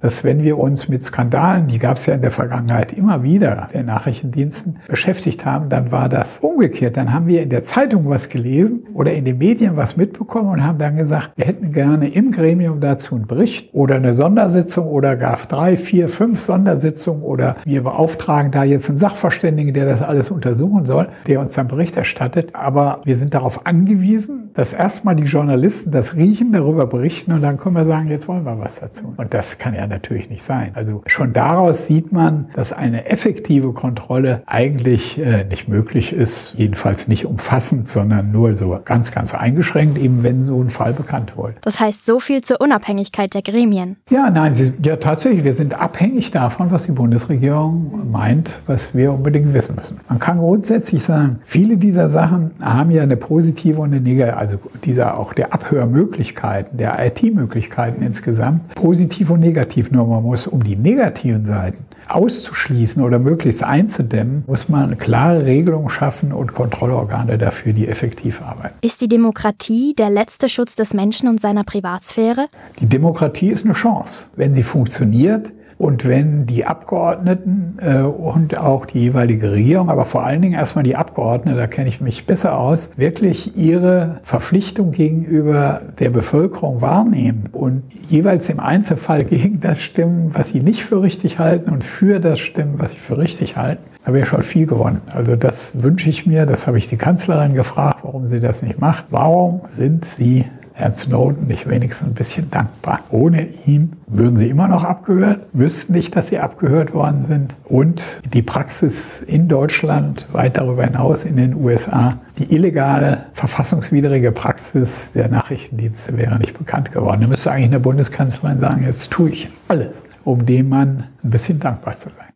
dass 0.00 0.24
wenn 0.24 0.42
wir 0.42 0.58
uns 0.58 0.88
mit 0.88 1.02
Skandalen, 1.02 1.66
die 1.66 1.78
gab 1.78 1.96
es 1.96 2.06
ja 2.06 2.14
in 2.14 2.22
der 2.22 2.30
Vergangenheit 2.30 2.92
immer 2.92 3.22
wieder, 3.22 3.68
der 3.72 3.82
Nachrichtendiensten 3.82 4.78
beschäftigt 4.88 5.44
haben, 5.44 5.68
dann 5.68 5.92
war 5.92 6.08
das 6.08 6.38
umgekehrt. 6.38 6.96
Dann 6.96 7.12
haben 7.12 7.26
wir 7.26 7.42
in 7.42 7.50
der 7.50 7.62
Zeitung 7.62 8.08
was 8.08 8.28
gelesen 8.28 8.84
oder 8.94 9.12
in 9.12 9.24
den 9.24 9.38
Medien 9.38 9.76
was 9.76 9.96
mitbekommen 9.96 10.48
und 10.50 10.64
haben 10.64 10.78
dann 10.78 10.96
gesagt, 10.96 11.32
wir 11.36 11.46
hätten 11.46 11.72
gerne 11.72 12.08
im 12.08 12.30
Gremium 12.30 12.80
dazu 12.80 13.14
einen 13.14 13.26
Bericht 13.26 13.72
oder 13.72 13.96
eine 13.96 14.14
Sondersitzung 14.14 14.86
oder 14.86 15.16
gar 15.16 15.38
drei, 15.48 15.76
vier, 15.76 16.08
fünf 16.08 16.40
Sondersitzungen 16.40 17.22
oder 17.22 17.56
wir 17.64 17.82
beauftragen 17.82 18.50
da 18.50 18.64
jetzt 18.64 18.88
einen 18.88 18.98
Sachverständigen, 18.98 19.74
der 19.74 19.86
das 19.86 20.02
alles 20.02 20.30
untersuchen 20.30 20.84
soll, 20.84 21.08
der 21.26 21.40
uns 21.40 21.52
dann 21.52 21.68
Bericht 21.68 21.96
erstattet. 21.96 22.54
Aber 22.54 23.00
wir 23.04 23.16
sind 23.16 23.34
darauf 23.34 23.66
angewiesen, 23.66 24.50
dass 24.54 24.72
erstmal 24.72 25.16
die 25.16 25.24
Journalisten 25.24 25.90
das 25.90 26.16
riechen, 26.16 26.52
darüber 26.52 26.86
berichten 26.86 27.32
und 27.32 27.42
dann 27.42 27.56
können 27.56 27.76
wir 27.76 27.86
sagen, 27.86 28.08
jetzt 28.08 28.28
wollen 28.28 28.44
wir 28.44 28.58
was 28.58 28.80
dazu. 28.80 29.14
Und 29.16 29.32
das 29.40 29.56
kann 29.56 29.74
ja 29.74 29.86
natürlich 29.86 30.28
nicht 30.28 30.42
sein. 30.42 30.72
Also 30.74 31.02
schon 31.06 31.32
daraus 31.32 31.86
sieht 31.86 32.12
man, 32.12 32.50
dass 32.54 32.74
eine 32.74 33.06
effektive 33.06 33.72
Kontrolle 33.72 34.42
eigentlich 34.44 35.18
äh, 35.18 35.44
nicht 35.44 35.66
möglich 35.66 36.12
ist, 36.12 36.52
jedenfalls 36.58 37.08
nicht 37.08 37.24
umfassend, 37.24 37.88
sondern 37.88 38.32
nur 38.32 38.54
so 38.54 38.78
ganz, 38.84 39.12
ganz 39.12 39.32
eingeschränkt, 39.32 39.96
eben 39.96 40.22
wenn 40.22 40.44
so 40.44 40.60
ein 40.62 40.68
Fall 40.68 40.92
bekannt 40.92 41.38
wird. 41.38 41.56
Das 41.62 41.80
heißt 41.80 42.04
so 42.04 42.20
viel 42.20 42.42
zur 42.42 42.60
Unabhängigkeit 42.60 43.32
der 43.32 43.40
Gremien. 43.40 43.96
Ja, 44.10 44.28
nein, 44.28 44.52
sie, 44.52 44.74
ja 44.84 44.96
tatsächlich, 44.96 45.42
wir 45.42 45.54
sind 45.54 45.72
abhängig 45.72 46.30
davon, 46.32 46.70
was 46.70 46.84
die 46.84 46.92
Bundesregierung 46.92 48.10
meint, 48.10 48.58
was 48.66 48.94
wir 48.94 49.10
unbedingt 49.14 49.54
wissen 49.54 49.74
müssen. 49.74 50.00
Man 50.10 50.18
kann 50.18 50.38
grundsätzlich 50.38 51.02
sagen, 51.02 51.38
viele 51.44 51.78
dieser 51.78 52.10
Sachen 52.10 52.50
haben 52.60 52.90
ja 52.90 53.04
eine 53.04 53.16
positive 53.16 53.80
und 53.80 53.94
eine 53.94 54.02
negative, 54.02 54.36
also 54.36 54.58
dieser 54.84 55.18
auch 55.18 55.32
der 55.32 55.54
Abhörmöglichkeiten, 55.54 56.76
der 56.76 56.98
IT-Möglichkeiten 57.06 58.02
insgesamt, 58.02 58.74
positiv 58.74 59.29
und 59.30 59.40
negativ. 59.40 59.90
Nur 59.90 60.06
man 60.06 60.22
muss 60.22 60.46
um 60.46 60.62
die 60.62 60.76
negativen 60.76 61.44
Seiten 61.44 61.84
auszuschließen 62.08 63.02
oder 63.02 63.18
möglichst 63.18 63.62
einzudämmen, 63.62 64.44
muss 64.46 64.68
man 64.68 64.98
klare 64.98 65.46
Regelung 65.46 65.88
schaffen 65.88 66.32
und 66.32 66.52
Kontrollorgane 66.52 67.38
dafür, 67.38 67.72
die 67.72 67.88
effektiv 67.88 68.42
arbeiten. 68.42 68.74
Ist 68.80 69.00
die 69.00 69.08
Demokratie 69.08 69.94
der 69.94 70.10
letzte 70.10 70.48
Schutz 70.48 70.74
des 70.74 70.92
Menschen 70.92 71.28
und 71.28 71.40
seiner 71.40 71.64
Privatsphäre? 71.64 72.48
Die 72.80 72.86
Demokratie 72.86 73.50
ist 73.50 73.64
eine 73.64 73.74
Chance. 73.74 74.24
Wenn 74.36 74.54
sie 74.54 74.62
funktioniert, 74.62 75.52
und 75.80 76.06
wenn 76.06 76.44
die 76.44 76.66
Abgeordneten 76.66 77.78
äh, 77.80 78.02
und 78.02 78.54
auch 78.54 78.84
die 78.84 79.00
jeweilige 79.00 79.50
Regierung, 79.50 79.88
aber 79.88 80.04
vor 80.04 80.26
allen 80.26 80.42
Dingen 80.42 80.52
erstmal 80.52 80.84
die 80.84 80.94
Abgeordneten, 80.94 81.56
da 81.56 81.66
kenne 81.66 81.88
ich 81.88 82.02
mich 82.02 82.26
besser 82.26 82.58
aus, 82.58 82.90
wirklich 82.96 83.56
ihre 83.56 84.20
Verpflichtung 84.22 84.90
gegenüber 84.90 85.80
der 85.98 86.10
Bevölkerung 86.10 86.82
wahrnehmen 86.82 87.44
und 87.52 87.82
jeweils 88.06 88.50
im 88.50 88.60
Einzelfall 88.60 89.24
gegen 89.24 89.60
das 89.60 89.82
stimmen, 89.82 90.34
was 90.34 90.50
sie 90.50 90.60
nicht 90.60 90.84
für 90.84 91.00
richtig 91.00 91.38
halten 91.38 91.70
und 91.70 91.82
für 91.82 92.20
das 92.20 92.40
stimmen, 92.40 92.74
was 92.76 92.90
sie 92.90 92.98
für 92.98 93.16
richtig 93.16 93.56
halten, 93.56 93.86
da 94.04 94.12
wäre 94.12 94.26
schon 94.26 94.42
viel 94.42 94.66
gewonnen. 94.66 95.00
Also 95.14 95.34
das 95.34 95.82
wünsche 95.82 96.10
ich 96.10 96.26
mir, 96.26 96.44
das 96.44 96.66
habe 96.66 96.76
ich 96.76 96.88
die 96.88 96.98
Kanzlerin 96.98 97.54
gefragt, 97.54 98.00
warum 98.02 98.28
sie 98.28 98.38
das 98.38 98.60
nicht 98.60 98.78
macht. 98.78 99.06
Warum 99.08 99.62
sind 99.70 100.04
Sie 100.04 100.44
Herrn 100.80 100.94
Snowden 100.94 101.46
nicht 101.46 101.68
wenigstens 101.68 102.08
ein 102.08 102.14
bisschen 102.14 102.50
dankbar. 102.50 103.00
Ohne 103.10 103.46
ihn 103.66 103.96
würden 104.06 104.36
sie 104.36 104.48
immer 104.48 104.66
noch 104.66 104.82
abgehört, 104.82 105.46
wüssten 105.52 105.92
nicht, 105.92 106.16
dass 106.16 106.28
sie 106.28 106.38
abgehört 106.38 106.94
worden 106.94 107.22
sind. 107.22 107.54
Und 107.64 108.20
die 108.32 108.42
Praxis 108.42 109.20
in 109.26 109.46
Deutschland, 109.46 110.26
weit 110.32 110.56
darüber 110.56 110.84
hinaus 110.84 111.24
in 111.24 111.36
den 111.36 111.54
USA, 111.54 112.18
die 112.38 112.54
illegale, 112.54 113.26
verfassungswidrige 113.34 114.32
Praxis 114.32 115.12
der 115.12 115.28
Nachrichtendienste 115.28 116.16
wäre 116.16 116.38
nicht 116.38 116.56
bekannt 116.56 116.92
geworden. 116.92 117.20
Da 117.20 117.28
müsste 117.28 117.50
eigentlich 117.50 117.66
eine 117.66 117.80
Bundeskanzlerin 117.80 118.58
sagen, 118.58 118.84
jetzt 118.84 119.10
tue 119.10 119.30
ich 119.30 119.48
alles, 119.68 119.90
um 120.24 120.46
dem 120.46 120.70
Mann 120.70 121.04
ein 121.22 121.30
bisschen 121.30 121.60
dankbar 121.60 121.96
zu 121.96 122.08
sein. 122.08 122.30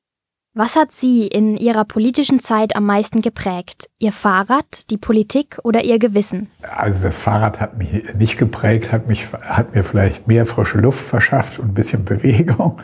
Was 0.56 0.76
hat 0.76 0.92
Sie 0.92 1.26
in 1.26 1.56
Ihrer 1.56 1.84
politischen 1.84 2.38
Zeit 2.38 2.76
am 2.76 2.86
meisten 2.86 3.22
geprägt? 3.22 3.90
Ihr 3.98 4.12
Fahrrad, 4.12 4.88
die 4.90 4.98
Politik 4.98 5.58
oder 5.64 5.82
Ihr 5.82 5.98
Gewissen? 5.98 6.48
Also 6.62 7.02
das 7.02 7.18
Fahrrad 7.18 7.58
hat 7.58 7.76
mich 7.76 8.04
nicht 8.14 8.38
geprägt, 8.38 8.92
hat, 8.92 9.08
mich, 9.08 9.26
hat 9.32 9.74
mir 9.74 9.82
vielleicht 9.82 10.28
mehr 10.28 10.46
frische 10.46 10.78
Luft 10.78 11.04
verschafft 11.04 11.58
und 11.58 11.70
ein 11.70 11.74
bisschen 11.74 12.04
Bewegung. 12.04 12.80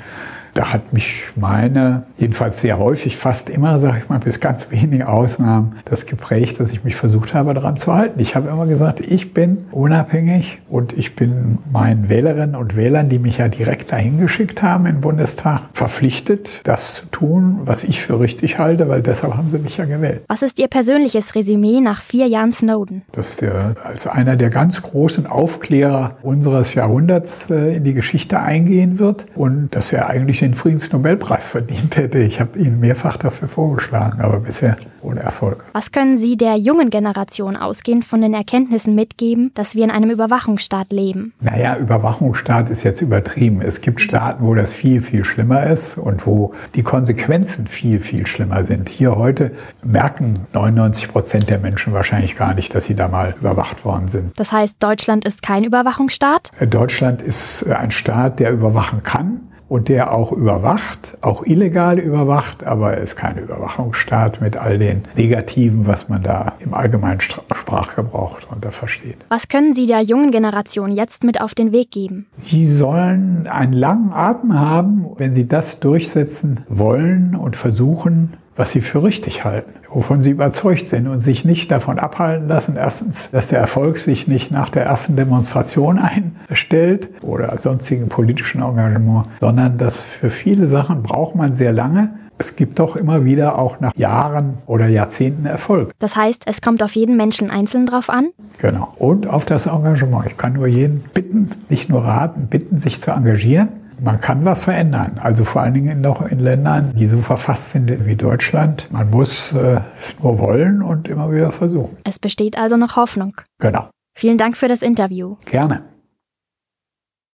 Da 0.54 0.72
hat 0.72 0.92
mich 0.92 1.24
meine, 1.36 2.04
jedenfalls 2.18 2.60
sehr 2.60 2.78
häufig, 2.78 3.16
fast 3.16 3.50
immer, 3.50 3.78
sage 3.80 3.98
ich 4.02 4.08
mal, 4.08 4.18
bis 4.18 4.40
ganz 4.40 4.70
wenige 4.70 5.08
Ausnahmen, 5.08 5.76
das 5.84 6.06
geprägt, 6.06 6.60
dass 6.60 6.72
ich 6.72 6.84
mich 6.84 6.96
versucht 6.96 7.34
habe, 7.34 7.54
daran 7.54 7.76
zu 7.76 7.92
halten. 7.92 8.20
Ich 8.20 8.34
habe 8.34 8.48
immer 8.48 8.66
gesagt, 8.66 9.00
ich 9.00 9.32
bin 9.32 9.66
unabhängig 9.70 10.58
und 10.68 10.92
ich 10.92 11.14
bin 11.14 11.58
meinen 11.72 12.08
Wählerinnen 12.08 12.56
und 12.56 12.76
Wählern, 12.76 13.08
die 13.08 13.18
mich 13.18 13.38
ja 13.38 13.48
direkt 13.48 13.92
dahin 13.92 14.20
geschickt 14.20 14.62
haben 14.62 14.86
im 14.86 15.00
Bundestag, 15.00 15.68
verpflichtet, 15.72 16.60
das 16.64 16.94
zu 16.94 17.06
tun, 17.06 17.60
was 17.64 17.84
ich 17.84 18.00
für 18.00 18.20
richtig 18.20 18.58
halte, 18.58 18.88
weil 18.88 19.02
deshalb 19.02 19.36
haben 19.36 19.48
sie 19.48 19.58
mich 19.58 19.76
ja 19.76 19.84
gewählt. 19.84 20.22
Was 20.28 20.42
ist 20.42 20.58
Ihr 20.58 20.68
persönliches 20.68 21.34
Resümee 21.34 21.80
nach 21.80 22.02
vier 22.02 22.26
Jahren 22.26 22.52
Snowden? 22.52 23.02
Dass 23.12 23.36
der 23.36 23.76
als 23.84 24.06
einer 24.06 24.36
der 24.36 24.50
ganz 24.50 24.82
großen 24.82 25.26
Aufklärer 25.26 26.16
unseres 26.22 26.74
Jahrhunderts 26.74 27.48
äh, 27.50 27.76
in 27.76 27.84
die 27.84 27.94
Geschichte 27.94 28.40
eingehen 28.40 28.98
wird 28.98 29.26
und 29.34 29.74
dass 29.74 29.92
er 29.92 30.08
eigentlich 30.08 30.39
den 30.40 30.54
Friedensnobelpreis 30.54 31.48
verdient 31.48 31.96
hätte. 31.96 32.18
Ich 32.18 32.40
habe 32.40 32.58
ihn 32.58 32.80
mehrfach 32.80 33.16
dafür 33.16 33.48
vorgeschlagen, 33.48 34.20
aber 34.20 34.40
bisher 34.40 34.76
ohne 35.02 35.20
Erfolg. 35.20 35.64
Was 35.72 35.92
können 35.92 36.18
Sie 36.18 36.36
der 36.36 36.56
jungen 36.56 36.90
Generation 36.90 37.56
ausgehend 37.56 38.04
von 38.04 38.20
den 38.20 38.34
Erkenntnissen 38.34 38.94
mitgeben, 38.94 39.50
dass 39.54 39.74
wir 39.74 39.84
in 39.84 39.90
einem 39.90 40.10
Überwachungsstaat 40.10 40.92
leben? 40.92 41.32
Naja, 41.40 41.76
Überwachungsstaat 41.76 42.70
ist 42.70 42.82
jetzt 42.82 43.00
übertrieben. 43.00 43.62
Es 43.62 43.80
gibt 43.80 44.00
Staaten, 44.00 44.44
wo 44.44 44.54
das 44.54 44.72
viel, 44.72 45.00
viel 45.00 45.24
schlimmer 45.24 45.64
ist 45.64 45.98
und 45.98 46.26
wo 46.26 46.54
die 46.74 46.82
Konsequenzen 46.82 47.66
viel, 47.66 48.00
viel 48.00 48.26
schlimmer 48.26 48.64
sind. 48.64 48.88
Hier 48.88 49.16
heute 49.16 49.52
merken 49.82 50.46
99 50.52 51.08
Prozent 51.08 51.50
der 51.50 51.58
Menschen 51.58 51.92
wahrscheinlich 51.92 52.36
gar 52.36 52.54
nicht, 52.54 52.74
dass 52.74 52.84
sie 52.84 52.94
da 52.94 53.08
mal 53.08 53.34
überwacht 53.40 53.84
worden 53.84 54.08
sind. 54.08 54.38
Das 54.38 54.52
heißt, 54.52 54.76
Deutschland 54.80 55.24
ist 55.24 55.42
kein 55.42 55.64
Überwachungsstaat? 55.64 56.52
Deutschland 56.68 57.22
ist 57.22 57.66
ein 57.66 57.90
Staat, 57.90 58.40
der 58.40 58.52
überwachen 58.52 59.02
kann 59.02 59.40
und 59.70 59.88
der 59.88 60.12
auch 60.12 60.32
überwacht, 60.32 61.16
auch 61.20 61.46
illegal 61.46 62.00
überwacht, 62.00 62.64
aber 62.64 62.94
er 62.94 63.02
ist 63.02 63.14
kein 63.14 63.38
Überwachungsstaat 63.38 64.40
mit 64.40 64.56
all 64.56 64.78
den 64.78 65.04
Negativen, 65.14 65.86
was 65.86 66.08
man 66.08 66.22
da 66.22 66.54
im 66.58 66.74
allgemeinen 66.74 67.20
Sprachgebrauch 67.20 68.40
darunter 68.40 68.72
versteht. 68.72 69.18
Was 69.28 69.46
können 69.46 69.72
Sie 69.72 69.86
der 69.86 70.00
jungen 70.00 70.32
Generation 70.32 70.90
jetzt 70.90 71.22
mit 71.22 71.40
auf 71.40 71.54
den 71.54 71.70
Weg 71.70 71.92
geben? 71.92 72.26
Sie 72.34 72.66
sollen 72.66 73.46
einen 73.46 73.72
langen 73.72 74.12
Atem 74.12 74.58
haben, 74.58 75.06
wenn 75.18 75.34
sie 75.34 75.46
das 75.46 75.78
durchsetzen 75.78 76.64
wollen 76.68 77.36
und 77.36 77.54
versuchen, 77.54 78.34
was 78.60 78.72
sie 78.72 78.82
für 78.82 79.02
richtig 79.02 79.42
halten, 79.46 79.72
wovon 79.88 80.22
sie 80.22 80.28
überzeugt 80.28 80.86
sind 80.86 81.08
und 81.08 81.22
sich 81.22 81.46
nicht 81.46 81.70
davon 81.70 81.98
abhalten 81.98 82.46
lassen, 82.46 82.76
erstens, 82.76 83.30
dass 83.30 83.48
der 83.48 83.58
Erfolg 83.58 83.96
sich 83.96 84.28
nicht 84.28 84.50
nach 84.50 84.68
der 84.68 84.84
ersten 84.84 85.16
Demonstration 85.16 85.98
einstellt 86.50 87.08
oder 87.22 87.52
als 87.52 87.62
sonstigen 87.62 88.10
politischen 88.10 88.60
Engagement, 88.60 89.26
sondern 89.40 89.78
dass 89.78 89.98
für 89.98 90.28
viele 90.28 90.66
Sachen 90.66 91.02
braucht 91.02 91.36
man 91.36 91.54
sehr 91.54 91.72
lange. 91.72 92.10
Es 92.36 92.54
gibt 92.54 92.78
doch 92.78 92.96
immer 92.96 93.24
wieder 93.24 93.58
auch 93.58 93.80
nach 93.80 93.96
Jahren 93.96 94.58
oder 94.66 94.88
Jahrzehnten 94.88 95.46
Erfolg. 95.46 95.92
Das 95.98 96.16
heißt, 96.16 96.42
es 96.44 96.60
kommt 96.60 96.82
auf 96.82 96.92
jeden 96.92 97.16
Menschen 97.16 97.50
einzeln 97.50 97.86
drauf 97.86 98.10
an? 98.10 98.28
Genau. 98.58 98.92
Und 98.98 99.26
auf 99.26 99.46
das 99.46 99.64
Engagement. 99.64 100.26
Ich 100.26 100.36
kann 100.36 100.52
nur 100.52 100.66
jeden 100.66 101.00
bitten, 101.14 101.50
nicht 101.70 101.88
nur 101.88 102.04
raten, 102.04 102.48
bitten, 102.48 102.78
sich 102.78 103.00
zu 103.00 103.10
engagieren 103.10 103.79
man 104.02 104.20
kann 104.20 104.44
was 104.44 104.64
verändern. 104.64 105.18
Also 105.20 105.44
vor 105.44 105.62
allen 105.62 105.74
Dingen 105.74 106.00
noch 106.00 106.22
in 106.26 106.38
Ländern, 106.38 106.92
die 106.96 107.06
so 107.06 107.20
verfasst 107.20 107.70
sind 107.70 108.06
wie 108.06 108.16
Deutschland. 108.16 108.88
Man 108.90 109.10
muss 109.10 109.52
äh, 109.52 109.80
es 109.98 110.18
nur 110.22 110.38
wollen 110.38 110.82
und 110.82 111.08
immer 111.08 111.32
wieder 111.32 111.52
versuchen. 111.52 111.96
Es 112.04 112.18
besteht 112.18 112.58
also 112.58 112.76
noch 112.76 112.96
Hoffnung. 112.96 113.34
Genau. 113.58 113.88
Vielen 114.16 114.38
Dank 114.38 114.56
für 114.56 114.68
das 114.68 114.82
Interview. 114.82 115.36
Gerne. 115.46 115.82